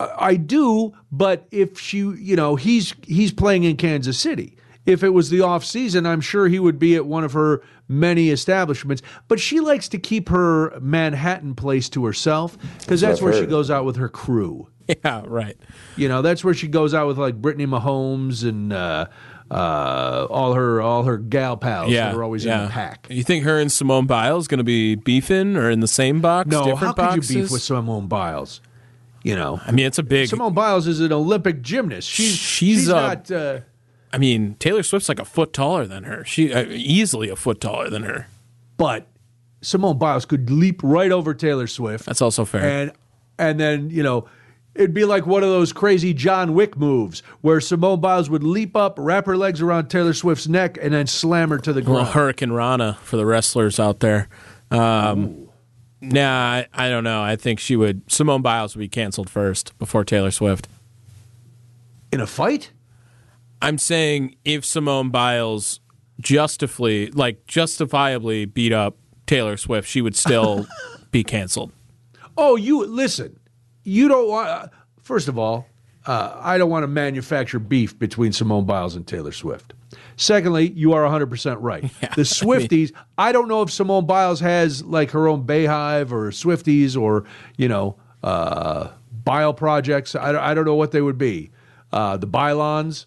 [0.00, 4.56] I do, but if she, you know, he's he's playing in Kansas City.
[4.88, 7.62] If it was the off season, I'm sure he would be at one of her
[7.88, 9.02] many establishments.
[9.28, 13.42] But she likes to keep her Manhattan place to herself because that's what I've where
[13.44, 14.68] she goes out with her crew.
[15.04, 15.54] Yeah, right.
[15.98, 19.04] You know, that's where she goes out with like Brittany Mahomes and uh,
[19.50, 22.60] uh, all her all her gal pals Yeah, that are always yeah.
[22.60, 23.06] in the pack.
[23.10, 26.48] You think her and Simone Biles going to be beefing or in the same box?
[26.48, 28.62] No, different how could you beef with Simone Biles?
[29.22, 30.28] You know, I mean, it's a big.
[30.28, 32.08] Simone Biles is an Olympic gymnast.
[32.08, 33.30] She's She's, she's, uh, not.
[33.30, 33.60] Uh,
[34.12, 36.24] I mean, Taylor Swift's like a foot taller than her.
[36.24, 38.26] She uh, easily a foot taller than her.
[38.76, 39.06] but
[39.60, 42.62] Simone Biles could leap right over Taylor Swift, That's also fair.
[42.62, 42.92] and
[43.38, 44.28] and then you know.
[44.74, 48.76] It'd be like one of those crazy John Wick moves where Simone Biles would leap
[48.76, 52.04] up, wrap her legs around Taylor Swift's neck, and then slam her to the well,
[52.04, 52.14] ground.
[52.14, 54.28] Hurricanrana for the wrestlers out there.
[54.70, 55.48] Um,
[56.00, 57.20] nah, I, I don't know.
[57.20, 58.02] I think she would.
[58.08, 60.68] Simone Biles would be canceled first before Taylor Swift.
[62.12, 62.70] In a fight?
[63.60, 65.80] I'm saying if Simone Biles
[66.20, 68.96] justifully, like justifiably beat up
[69.26, 70.66] Taylor Swift, she would still
[71.10, 71.72] be canceled.
[72.36, 73.38] Oh, you listen.
[73.84, 74.48] You don't want.
[74.48, 74.66] Uh,
[75.02, 75.66] first of all,
[76.06, 79.74] uh, I don't want to manufacture beef between Simone Biles and Taylor Swift.
[80.16, 81.82] Secondly, you are 100% right.
[82.16, 87.00] the Swifties, I, don't know if Simone Biles has like her own Beyhive or Swifties
[87.00, 87.24] or,
[87.56, 88.88] you know, uh,
[89.24, 90.14] Bile projects.
[90.14, 91.50] I, don't- I don't know what they would be.
[91.92, 93.06] Uh, the Bylons.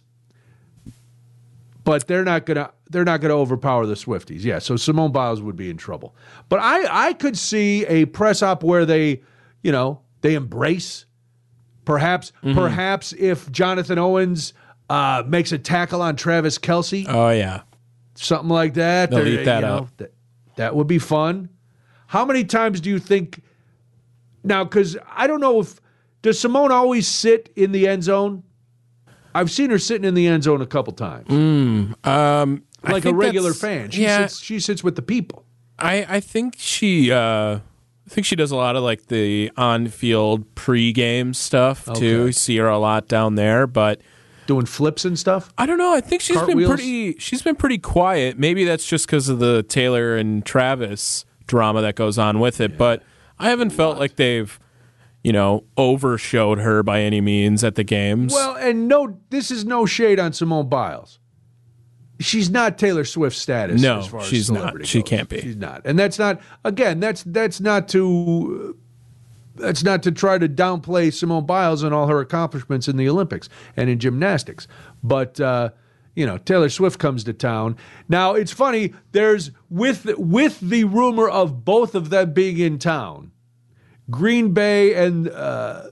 [1.92, 4.46] But they're not gonna they're not gonna overpower the Swifties.
[4.46, 6.16] Yeah, so Simone Biles would be in trouble.
[6.48, 9.22] But I I could see a press op where they,
[9.62, 11.06] you know, they embrace.
[11.84, 14.54] Perhaps perhaps if Jonathan Owens
[14.89, 17.64] uh, makes a tackle on Travis Kelce, Oh yeah,
[18.16, 19.12] something like that.
[19.12, 19.98] They'll eat that you know, up.
[19.98, 20.14] That,
[20.56, 21.50] that would be fun.
[22.08, 23.44] How many times do you think
[24.46, 24.64] now?
[24.64, 25.82] Because I don't know if
[26.22, 28.44] does Simone always sit in the end zone.
[29.34, 31.30] I've seen her sitting in the end zone a couple times,
[32.04, 33.92] um, like a regular fan.
[33.92, 34.42] She yeah, sits.
[34.42, 35.46] She sits with the people.
[35.80, 37.60] I I think she uh
[38.06, 42.24] I think she does a lot of like the on-field pre-game stuff too.
[42.24, 42.32] Okay.
[42.32, 44.02] See her a lot down there, but
[44.48, 45.54] doing flips and stuff.
[45.58, 45.94] I don't know.
[45.94, 46.68] I think she's Cartwheels?
[46.68, 47.20] been pretty.
[47.20, 48.38] She's been pretty quiet.
[48.38, 52.78] Maybe that's just because of the Taylor and Travis drama that goes on with it.
[52.78, 53.02] But
[53.40, 54.60] I haven't felt like they've,
[55.24, 58.34] you know, overshowed her by any means at the games.
[58.34, 61.20] Well, and no, this is no shade on Simone Biles.
[62.20, 63.82] She's not Taylor Swift status.
[63.82, 64.60] No, as far as she's not.
[64.60, 65.10] celebrity She goes.
[65.10, 65.42] can't be.
[65.42, 66.40] She's not, and that's not.
[66.64, 68.78] Again, that's that's not to.
[69.56, 73.50] That's not to try to downplay Simone Biles and all her accomplishments in the Olympics
[73.76, 74.68] and in gymnastics,
[75.04, 75.70] but uh,
[76.16, 77.76] you know Taylor Swift comes to town.
[78.08, 78.94] Now it's funny.
[79.12, 83.32] There's with with the rumor of both of them being in town,
[84.12, 85.88] Green Bay and uh,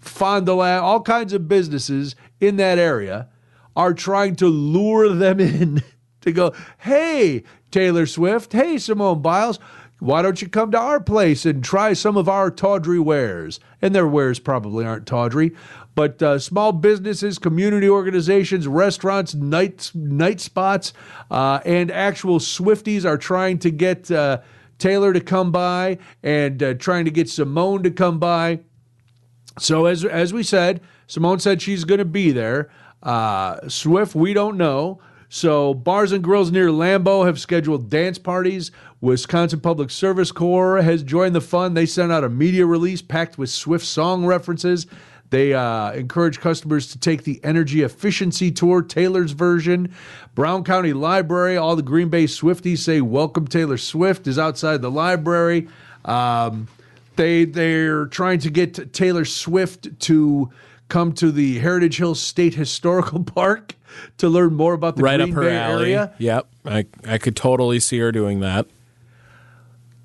[0.00, 3.28] Fond du Lac, all kinds of businesses in that area
[3.76, 5.82] are trying to lure them in
[6.22, 9.58] to go, hey, Taylor Swift, hey, Simone Biles,
[9.98, 13.60] why don't you come to our place and try some of our tawdry wares?
[13.80, 15.52] And their wares probably aren't tawdry,
[15.94, 20.92] but uh, small businesses, community organizations, restaurants, night, night spots,
[21.30, 24.40] uh, and actual Swifties are trying to get uh,
[24.82, 28.58] Taylor to come by and uh, trying to get Simone to come by.
[29.60, 32.68] So as as we said, Simone said she's going to be there.
[33.00, 35.00] Uh, Swift, we don't know.
[35.28, 38.72] So bars and grills near Lambeau have scheduled dance parties.
[39.00, 41.74] Wisconsin Public Service Corps has joined the fun.
[41.74, 44.86] They sent out a media release packed with Swift song references.
[45.32, 49.94] They uh, encourage customers to take the energy efficiency tour, Taylor's version.
[50.34, 54.90] Brown County Library, all the Green Bay Swifties say, Welcome Taylor Swift is outside the
[54.90, 55.68] library.
[56.04, 56.68] Um,
[57.16, 60.50] They they're trying to get Taylor Swift to
[60.88, 63.74] come to the Heritage Hills State Historical Park
[64.18, 65.84] to learn more about the right Green up her Bay alley.
[65.94, 66.12] area.
[66.18, 68.66] Yep, I I could totally see her doing that.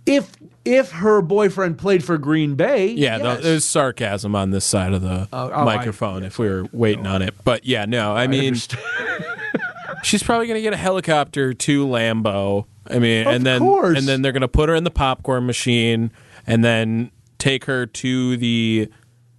[0.05, 0.32] If
[0.76, 3.43] if her boyfriend played for Green Bay, Yeah, yes.
[3.43, 7.07] there's sarcasm on this side of the oh, oh I- microphone if we were waiting
[7.07, 7.34] on it.
[7.43, 8.55] But yeah, no, I mean,
[10.03, 12.65] she's probably going to get a helicopter to Lambeau.
[12.89, 13.97] I mean, Of and then course.
[13.97, 16.11] and then they're going to put her in the popcorn machine
[16.45, 18.89] and then take her to the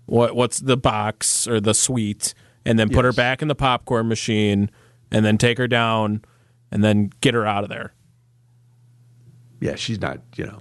[0.07, 4.09] what what's the box or the suite and then put her back in the popcorn
[4.09, 4.71] machine
[5.11, 6.23] and then take her down
[6.71, 7.95] and then get her out of there.
[9.61, 10.19] yeah, she's not.
[10.37, 10.59] You know,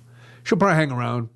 [0.47, 1.29] she'll probably hang around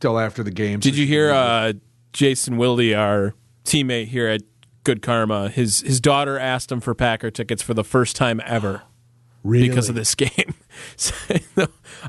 [0.00, 0.80] till after the game.
[0.80, 1.72] Did so you hear uh,
[2.12, 4.42] Jason Wilde, our teammate here at
[4.84, 5.48] Good Karma?
[5.48, 8.82] His his daughter asked him for Packer tickets for the first time ever
[9.42, 9.68] really?
[9.68, 10.54] because of this game.
[10.96, 11.14] So,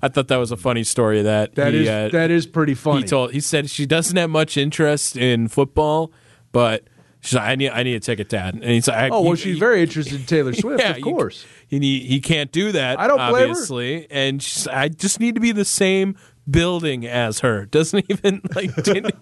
[0.03, 1.21] I thought that was a funny story.
[1.21, 3.03] That That he, is uh, that is pretty funny.
[3.03, 6.11] he told he said she doesn't have much interest in football,
[6.51, 6.83] but
[7.21, 8.55] she's like, I need I need a ticket, Dad.
[8.55, 11.01] And he's like, oh well, you- she's you- very interested in Taylor Swift, yeah, of
[11.01, 11.45] course.
[11.71, 12.99] and he, he can't do that.
[12.99, 16.17] I don't obviously, and she's, I just need to be the same
[16.49, 17.65] building as her.
[17.65, 19.15] Doesn't even like didn't,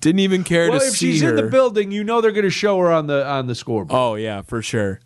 [0.00, 0.78] didn't even care to see her.
[0.78, 1.30] Well, to if see she's her.
[1.30, 3.96] in the building, you know they're going to show her on the on the scoreboard.
[3.96, 5.00] Oh yeah, for sure.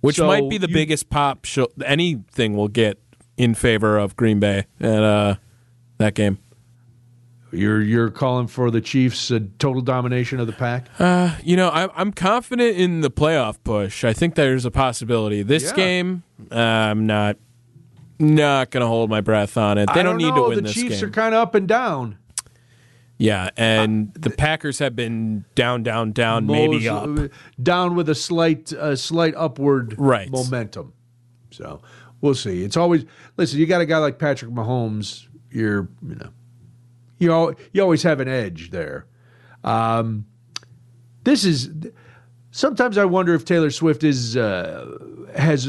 [0.00, 2.98] Which So might be the you- biggest pop show anything will get
[3.36, 5.34] in favor of Green Bay and uh,
[5.98, 6.38] that game.
[7.52, 10.88] You're you're calling for the Chiefs' uh, total domination of the pack.
[10.98, 14.04] Uh, You know, I'm I'm confident in the playoff push.
[14.04, 15.42] I think there's a possibility.
[15.42, 15.76] This Yeah.
[15.76, 17.36] game, uh, I'm not
[18.18, 19.86] not gonna hold my breath on it.
[19.92, 20.34] They I don't, need know.
[20.36, 21.08] to win the this Chiefs game.
[21.08, 22.18] are kind of up and down.
[23.18, 27.06] yeah, and the Packers have been down, down, down, maybe up.
[27.06, 27.28] Uh,
[27.62, 30.30] down with a slight uh, slight upward Right.
[30.30, 30.92] momentum.
[31.50, 31.80] So
[32.20, 32.62] we'll see.
[32.64, 33.04] It's always
[33.36, 33.58] listen.
[33.58, 35.26] You got a guy like Patrick Mahomes.
[35.50, 36.30] You're you know
[37.18, 39.06] you you always have an edge there.
[39.64, 40.26] Um,
[41.24, 41.70] this is
[42.50, 44.98] sometimes I wonder if Taylor Swift is uh,
[45.34, 45.66] has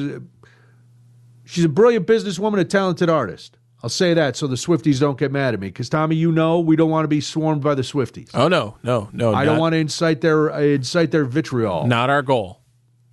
[1.48, 3.58] she's a brilliant businesswoman, a talented artist.
[3.84, 6.60] I'll say that so the Swifties don't get mad at me because Tommy, you know
[6.60, 8.30] we don't want to be swarmed by the Swifties.
[8.34, 9.34] Oh no, no, no!
[9.34, 11.86] I don't want to incite their uh, incite their vitriol.
[11.86, 12.62] Not our goal.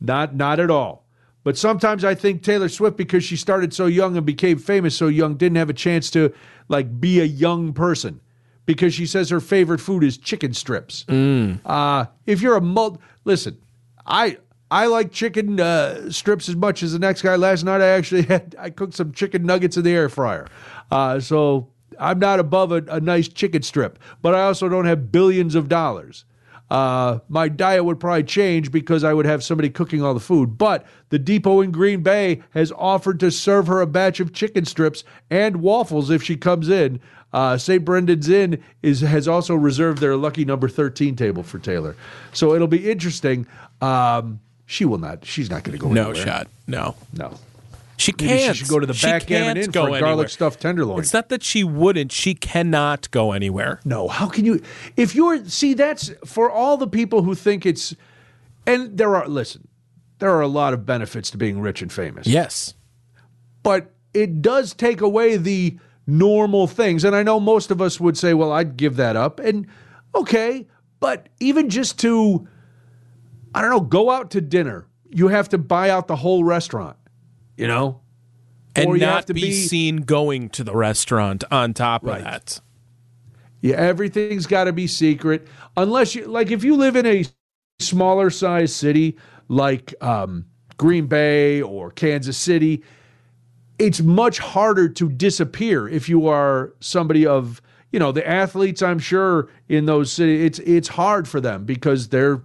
[0.01, 1.05] Not not at all.
[1.45, 5.09] But sometimes I think Taylor Swift, because she started so young and became famous so
[5.09, 6.33] young, didn't have a chance to
[6.69, 8.21] like be a young person.
[8.65, 11.05] Because she says her favorite food is chicken strips.
[11.07, 13.59] Uh, if you're a mul, listen,
[14.07, 14.39] I
[14.75, 17.37] I like chicken uh, strips as much as the next guy.
[17.37, 20.49] Last night I actually had I cooked some chicken nuggets in the air fryer.
[20.91, 21.69] Uh, so
[21.99, 25.69] I'm not above a, a nice chicken strip, but I also don't have billions of
[25.69, 26.25] dollars
[26.71, 30.57] uh, my diet would probably change because I would have somebody cooking all the food.
[30.57, 34.65] But the depot in Green Bay has offered to serve her a batch of chicken
[34.65, 37.01] strips and waffles if she comes in.
[37.33, 37.85] Uh, St.
[37.85, 41.97] Brendan's Inn is has also reserved their lucky number 13 table for Taylor.
[42.33, 43.47] So it'll be interesting.
[43.81, 45.25] Um, she will not.
[45.25, 46.05] She's not going to go anywhere.
[46.05, 46.27] No anywhere.
[46.27, 46.49] shot.
[46.67, 46.95] No.
[47.13, 47.39] No.
[47.97, 48.57] She Maybe can't.
[48.57, 50.01] she should go to the She backgammon can't inn go for anywhere.
[50.01, 50.99] garlic stuffed tenderloin.
[50.99, 52.11] It's not that she wouldn't.
[52.11, 53.79] She cannot go anywhere.
[53.85, 54.61] No, how can you?
[54.97, 57.95] If you're see, that's for all the people who think it's,
[58.67, 59.69] and there are listen,
[60.19, 62.27] there are a lot of benefits to being rich and famous.
[62.27, 62.75] Yes.
[63.63, 68.17] but it does take away the normal things, and I know most of us would
[68.19, 69.67] say, "Well, I'd give that up," and
[70.17, 70.67] okay,
[71.01, 72.47] but even just to,
[73.55, 76.97] I don't know, go out to dinner, you have to buy out the whole restaurant,
[77.57, 78.01] you know,
[78.77, 82.05] And Or you have not to be, be- seen going to the restaurant on top
[82.05, 82.19] Right.
[82.19, 82.61] of that.
[83.61, 85.47] Yeah, everything's got to be secret.
[85.77, 87.25] Unless you like, if you live in a
[87.79, 89.17] smaller size city
[89.49, 92.83] like um, Green Bay or Kansas City,
[93.79, 97.63] it's much harder to disappear if you are somebody of
[97.93, 98.83] you know the athletes.
[98.83, 102.43] I'm sure in those cities, it's it's hard for them because they're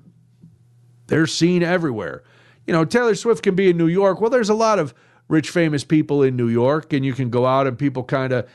[1.09, 2.23] they're seen everywhere.
[2.65, 4.21] You know, Taylor Swift can be in New York.
[4.21, 4.93] Well, there's a lot of
[5.27, 8.47] rich, famous people in New York, and you can go out and people kind of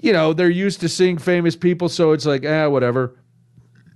[0.00, 3.16] you know, they're used to seeing famous people, so it's like, ah, whatever.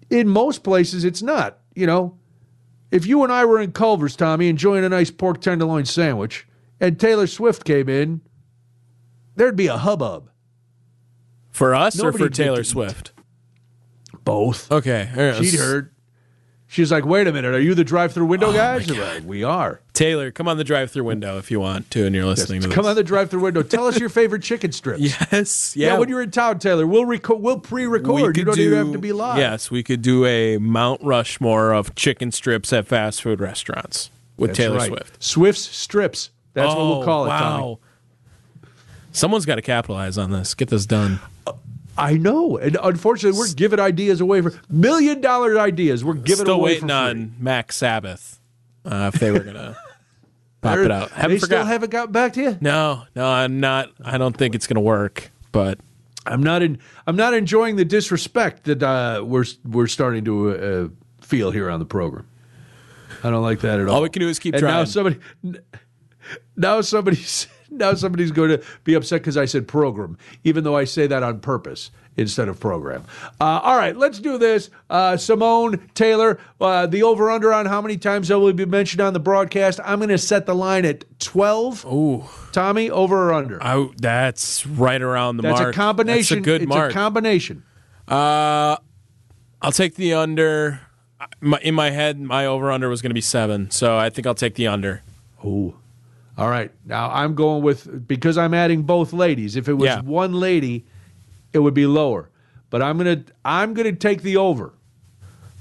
[0.09, 1.59] In most places, it's not.
[1.75, 2.19] You know,
[2.91, 6.47] if you and I were in Culver's, Tommy, enjoying a nice pork tenderloin sandwich,
[6.81, 8.23] and Taylor Swift came in,
[9.37, 10.31] there'd be a hubbub.
[11.51, 12.65] For us Nobody or for Taylor.
[12.65, 13.13] Swift?
[14.25, 14.71] Both.
[14.73, 15.09] Okay.
[15.41, 15.90] She'd heard.
[16.73, 18.89] She's like, wait a minute, are you the drive-through window oh guys?
[18.89, 19.81] Like, we are.
[19.93, 22.75] Taylor, come on the drive-through window if you want to, and you're listening to this.
[22.77, 23.65] Come on the drive-through window.
[23.65, 25.01] Tell us your favorite chicken strips.
[25.33, 25.75] Yes.
[25.77, 25.99] Yeah, Yeah.
[25.99, 28.37] when you're in town, Taylor, we'll reco- we'll pre-record.
[28.37, 29.39] You don't even have to be live.
[29.39, 34.51] Yes, we could do a Mount Rushmore of chicken strips at fast food restaurants with
[34.51, 34.89] That's Taylor right.
[34.91, 35.23] Swift.
[35.25, 36.31] Swift's strips.
[36.55, 37.41] That's what we'll Oh, call it, wow.
[37.59, 38.71] Tommy.
[39.13, 40.55] Someone's got to capitalize on this.
[40.55, 41.19] Get this done.
[42.01, 46.05] I know, and unfortunately, we're giving ideas away for million dollar ideas.
[46.05, 47.35] We're giving Still away waiting on.
[47.39, 48.41] Mac Sabbath.
[48.85, 49.77] Uh, if they were gonna
[50.63, 51.67] pop They're- it out, haven't still forgot.
[51.67, 52.59] haven't gotten back to you.
[52.61, 53.91] no, no, I'm not.
[54.05, 55.31] I don't think it's gonna work.
[55.53, 55.79] But
[56.27, 56.79] I'm not in.
[57.07, 60.89] I'm not enjoying the disrespect that uh, we're we're starting to uh,
[61.25, 62.27] feel here on the program.
[63.23, 63.97] I don't like that at all.
[63.97, 64.87] all we can do is keep and now trying.
[64.87, 65.19] somebody,
[66.57, 70.85] now somebody's now somebody's going to be upset because I said program, even though I
[70.85, 73.05] say that on purpose instead of program.
[73.41, 74.69] Uh, all right, let's do this.
[74.91, 79.01] Uh, Simone Taylor, uh, the over under on how many times that will be mentioned
[79.01, 79.81] on the broadcast.
[79.85, 81.87] I'm going to set the line at 12.
[81.87, 83.63] Ooh, Tommy, over or under?
[83.63, 85.67] I, that's right around the That's mark.
[85.69, 86.39] That's a combination.
[86.39, 86.91] That's a good it's mark.
[86.91, 87.63] a combination.
[88.09, 88.77] uh,
[89.63, 90.81] I'll take the under.
[91.41, 94.27] My, in my head, my over under was going to be seven, so I think
[94.27, 95.03] I'll take the under.
[95.45, 95.77] Ooh.
[96.41, 96.73] All right.
[96.87, 99.57] Now I'm going with because I'm adding both ladies.
[99.57, 100.01] If it was Yeah.
[100.01, 100.87] one lady,
[101.53, 102.31] it would be lower.
[102.71, 104.73] But I'm gonna I'm gonna take the over.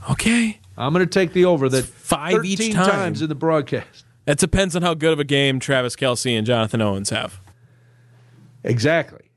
[0.09, 2.89] Okay, I'm gonna take the over that five each time.
[2.89, 4.05] times in the broadcast.
[4.25, 7.41] that depends on how good of a game Travis Kelce and Jonathan Owens have.
[8.63, 9.31] Exactly.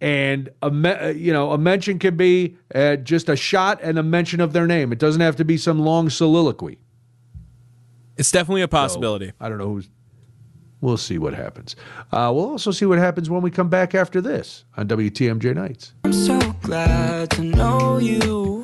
[0.00, 3.98] And a me- uh, you know a mention can be uh, just a shot and
[3.98, 4.92] a mention of their name.
[4.92, 6.78] It doesn't have to be some long soliloquy.
[8.16, 9.32] It's definitely a possibility.
[9.40, 9.88] I don't know who's.
[10.84, 11.76] We'll see what happens.
[12.12, 15.94] Uh, we'll also see what happens when we come back after this on WTMJ Nights.
[16.04, 18.62] I'm so glad to know you.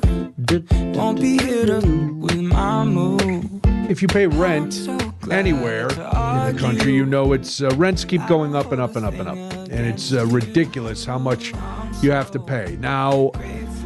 [0.93, 3.49] Won't be here to with my move.
[3.89, 4.87] If you pay rent
[5.31, 9.03] anywhere in the country, you know it's uh, rents keep going up and up and
[9.03, 9.37] up and up,
[9.71, 11.53] and it's uh, ridiculous how much
[12.03, 12.77] you have to pay.
[12.79, 13.31] Now,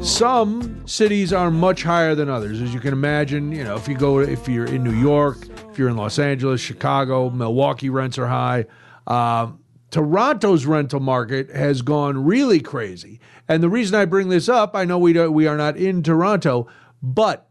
[0.02, 3.54] some cities are much higher than others, as you can imagine.
[3.54, 5.38] You know, if you go, if you're in New York,
[5.76, 8.66] if you're in Los Angeles, Chicago, Milwaukee, rents are high.
[9.08, 9.60] Um,
[9.92, 13.20] Toronto's rental market has gone really crazy,
[13.50, 16.02] and the reason I bring this up, I know we don't, we are not in
[16.02, 16.68] Toronto,
[17.04, 17.50] but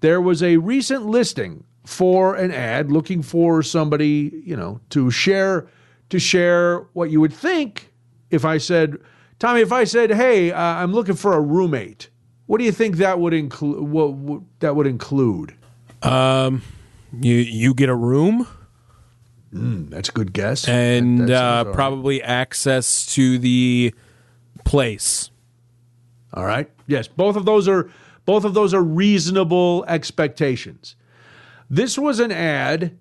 [0.00, 5.66] there was a recent listing for an ad looking for somebody, you know, to share
[6.10, 7.90] to share what you would think
[8.28, 8.98] if I said,
[9.38, 12.10] Tommy, if I said, "Hey, uh, I'm looking for a roommate,"
[12.44, 13.80] what do you think that would include?
[13.88, 15.54] What, what that would include?
[17.18, 18.46] You you get a room
[19.52, 20.68] That's a good guess.
[20.68, 21.74] and That- that uh, all right.
[21.74, 23.92] probably access to the
[24.64, 25.30] place.
[26.32, 26.70] All right.
[26.86, 27.90] Yes, both of those are
[28.26, 30.94] both of those are reasonable expectations.
[31.68, 32.96] This was an ad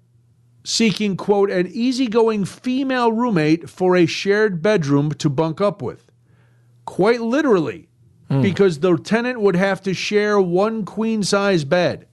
[0.63, 6.11] seeking quote an easygoing female roommate for a shared bedroom to bunk up with.
[6.85, 7.87] Quite literally,
[8.41, 12.07] because the tenant would have to share one queen size bed.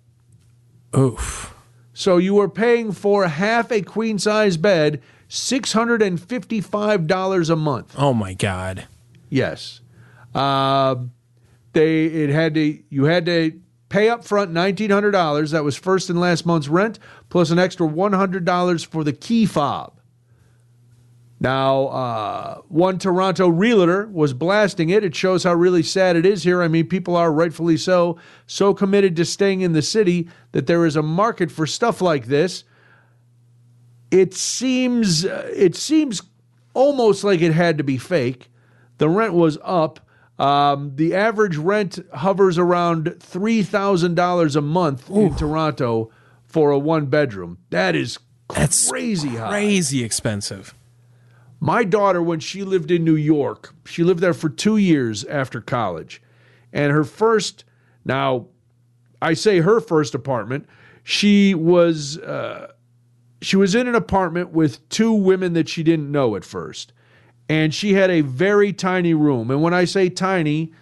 [0.97, 1.55] Oof.
[1.99, 5.01] So you were paying for half a queen size bed,
[5.31, 7.95] $655 a month.
[7.97, 8.87] Oh my god.
[9.31, 9.81] Yes.
[10.35, 11.13] Um,
[11.73, 13.59] they it had to you had to
[13.89, 15.53] pay up front nineteen hundred dollars.
[15.53, 16.99] That was first and last month's rent,
[17.31, 19.96] plus an extra one hundred dollars for the key fob.
[21.39, 25.05] Now, uh, one Toronto realtor was blasting it.
[25.05, 26.63] It shows how really sad it is here.
[26.63, 30.87] I mean, people are rightfully so so committed to staying in the city that there
[30.87, 32.65] is a market for stuff like this.
[34.11, 36.23] It seems uh, it seems
[36.73, 38.49] almost like it had to be fake.
[38.99, 40.01] The rent was up.
[40.39, 46.11] Um, the average rent hovers around three thousand dollars a month in Toronto
[46.47, 47.59] for a one bedroom.
[47.69, 48.19] That is
[48.55, 49.51] That's crazy high.
[49.51, 50.75] Crazy expensive.
[51.67, 55.61] My daughter, when she lived in New York, she lived there for two years after
[55.61, 56.23] college.
[56.73, 57.65] And her first,
[58.05, 58.47] now,
[59.21, 60.69] I say her first apartment,
[61.03, 62.71] she was uh,
[63.43, 66.93] she was in an apartment with two women that she didn't know at first,
[67.49, 69.51] and she had a very tiny room.
[69.51, 70.73] And when I say tiny,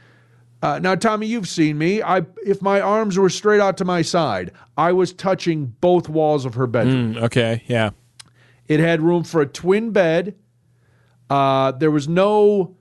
[0.62, 2.02] uh, now Tommy, you've seen me.
[2.02, 6.44] I if my arms were straight out to my side, I was touching both walls
[6.44, 7.14] of her bedroom.
[7.14, 7.92] Mm, okay, yeah.
[8.68, 10.34] It had room for a twin bed.
[11.34, 12.76] Uh, there was no,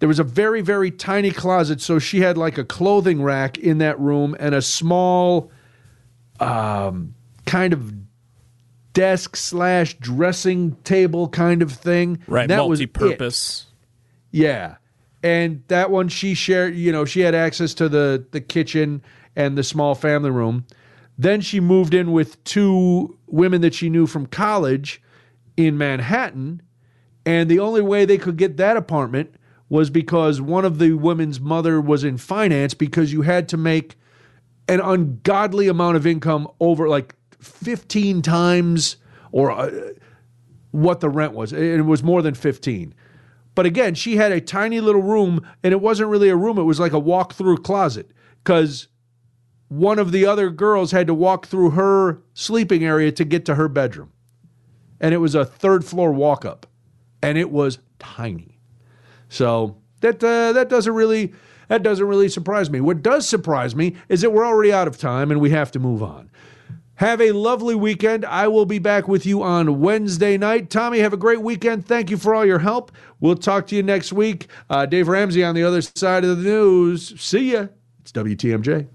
[0.00, 1.80] there was a very, very tiny closet.
[1.80, 5.50] So she had like a clothing rack in that room and a small
[6.40, 7.14] um,
[7.46, 7.92] kind of
[8.92, 12.18] desk slash dressing table kind of thing.
[12.26, 12.90] Right, That was it.
[12.98, 13.66] multi-purpose.
[14.30, 14.76] Yeah.
[15.22, 19.02] And that one she shared, you know, she had access to the the kitchen
[19.36, 20.64] and the small family room.
[21.18, 25.02] Then she moved in with two women that she knew from college
[25.56, 26.62] in Manhattan,
[27.30, 29.32] and the only way they could get that apartment
[29.68, 33.94] was because one of the women's mother was in finance because you had to make
[34.68, 38.96] an ungodly amount of income over like 15 times
[39.30, 39.70] or uh,
[40.72, 41.52] what the rent was.
[41.52, 42.92] It was more than 15.
[43.54, 46.64] But again, she had a tiny little room, and it wasn't really a room, it
[46.64, 48.10] was like a walk through closet
[48.42, 48.88] because
[49.68, 53.54] one of the other girls had to walk through her sleeping area to get to
[53.54, 54.12] her bedroom.
[55.00, 56.66] And it was a third floor walk up,
[57.22, 58.58] and it was tiny.
[59.28, 61.32] So that uh, that doesn't really
[61.68, 62.80] that doesn't really surprise me.
[62.80, 65.78] What does surprise me is that we're already out of time and we have to
[65.78, 66.30] move on.
[67.00, 68.26] Have a lovely weekend.
[68.26, 70.68] I will be back with you on Wednesday night.
[70.68, 71.86] Tommy, have a great weekend.
[71.86, 72.92] Thank you for all your help.
[73.20, 74.48] We'll talk to you next week.
[74.68, 77.18] Uh, Dave Ramsey on the other side of the news.
[77.18, 77.68] See ya.
[78.02, 78.90] It's WTMJ.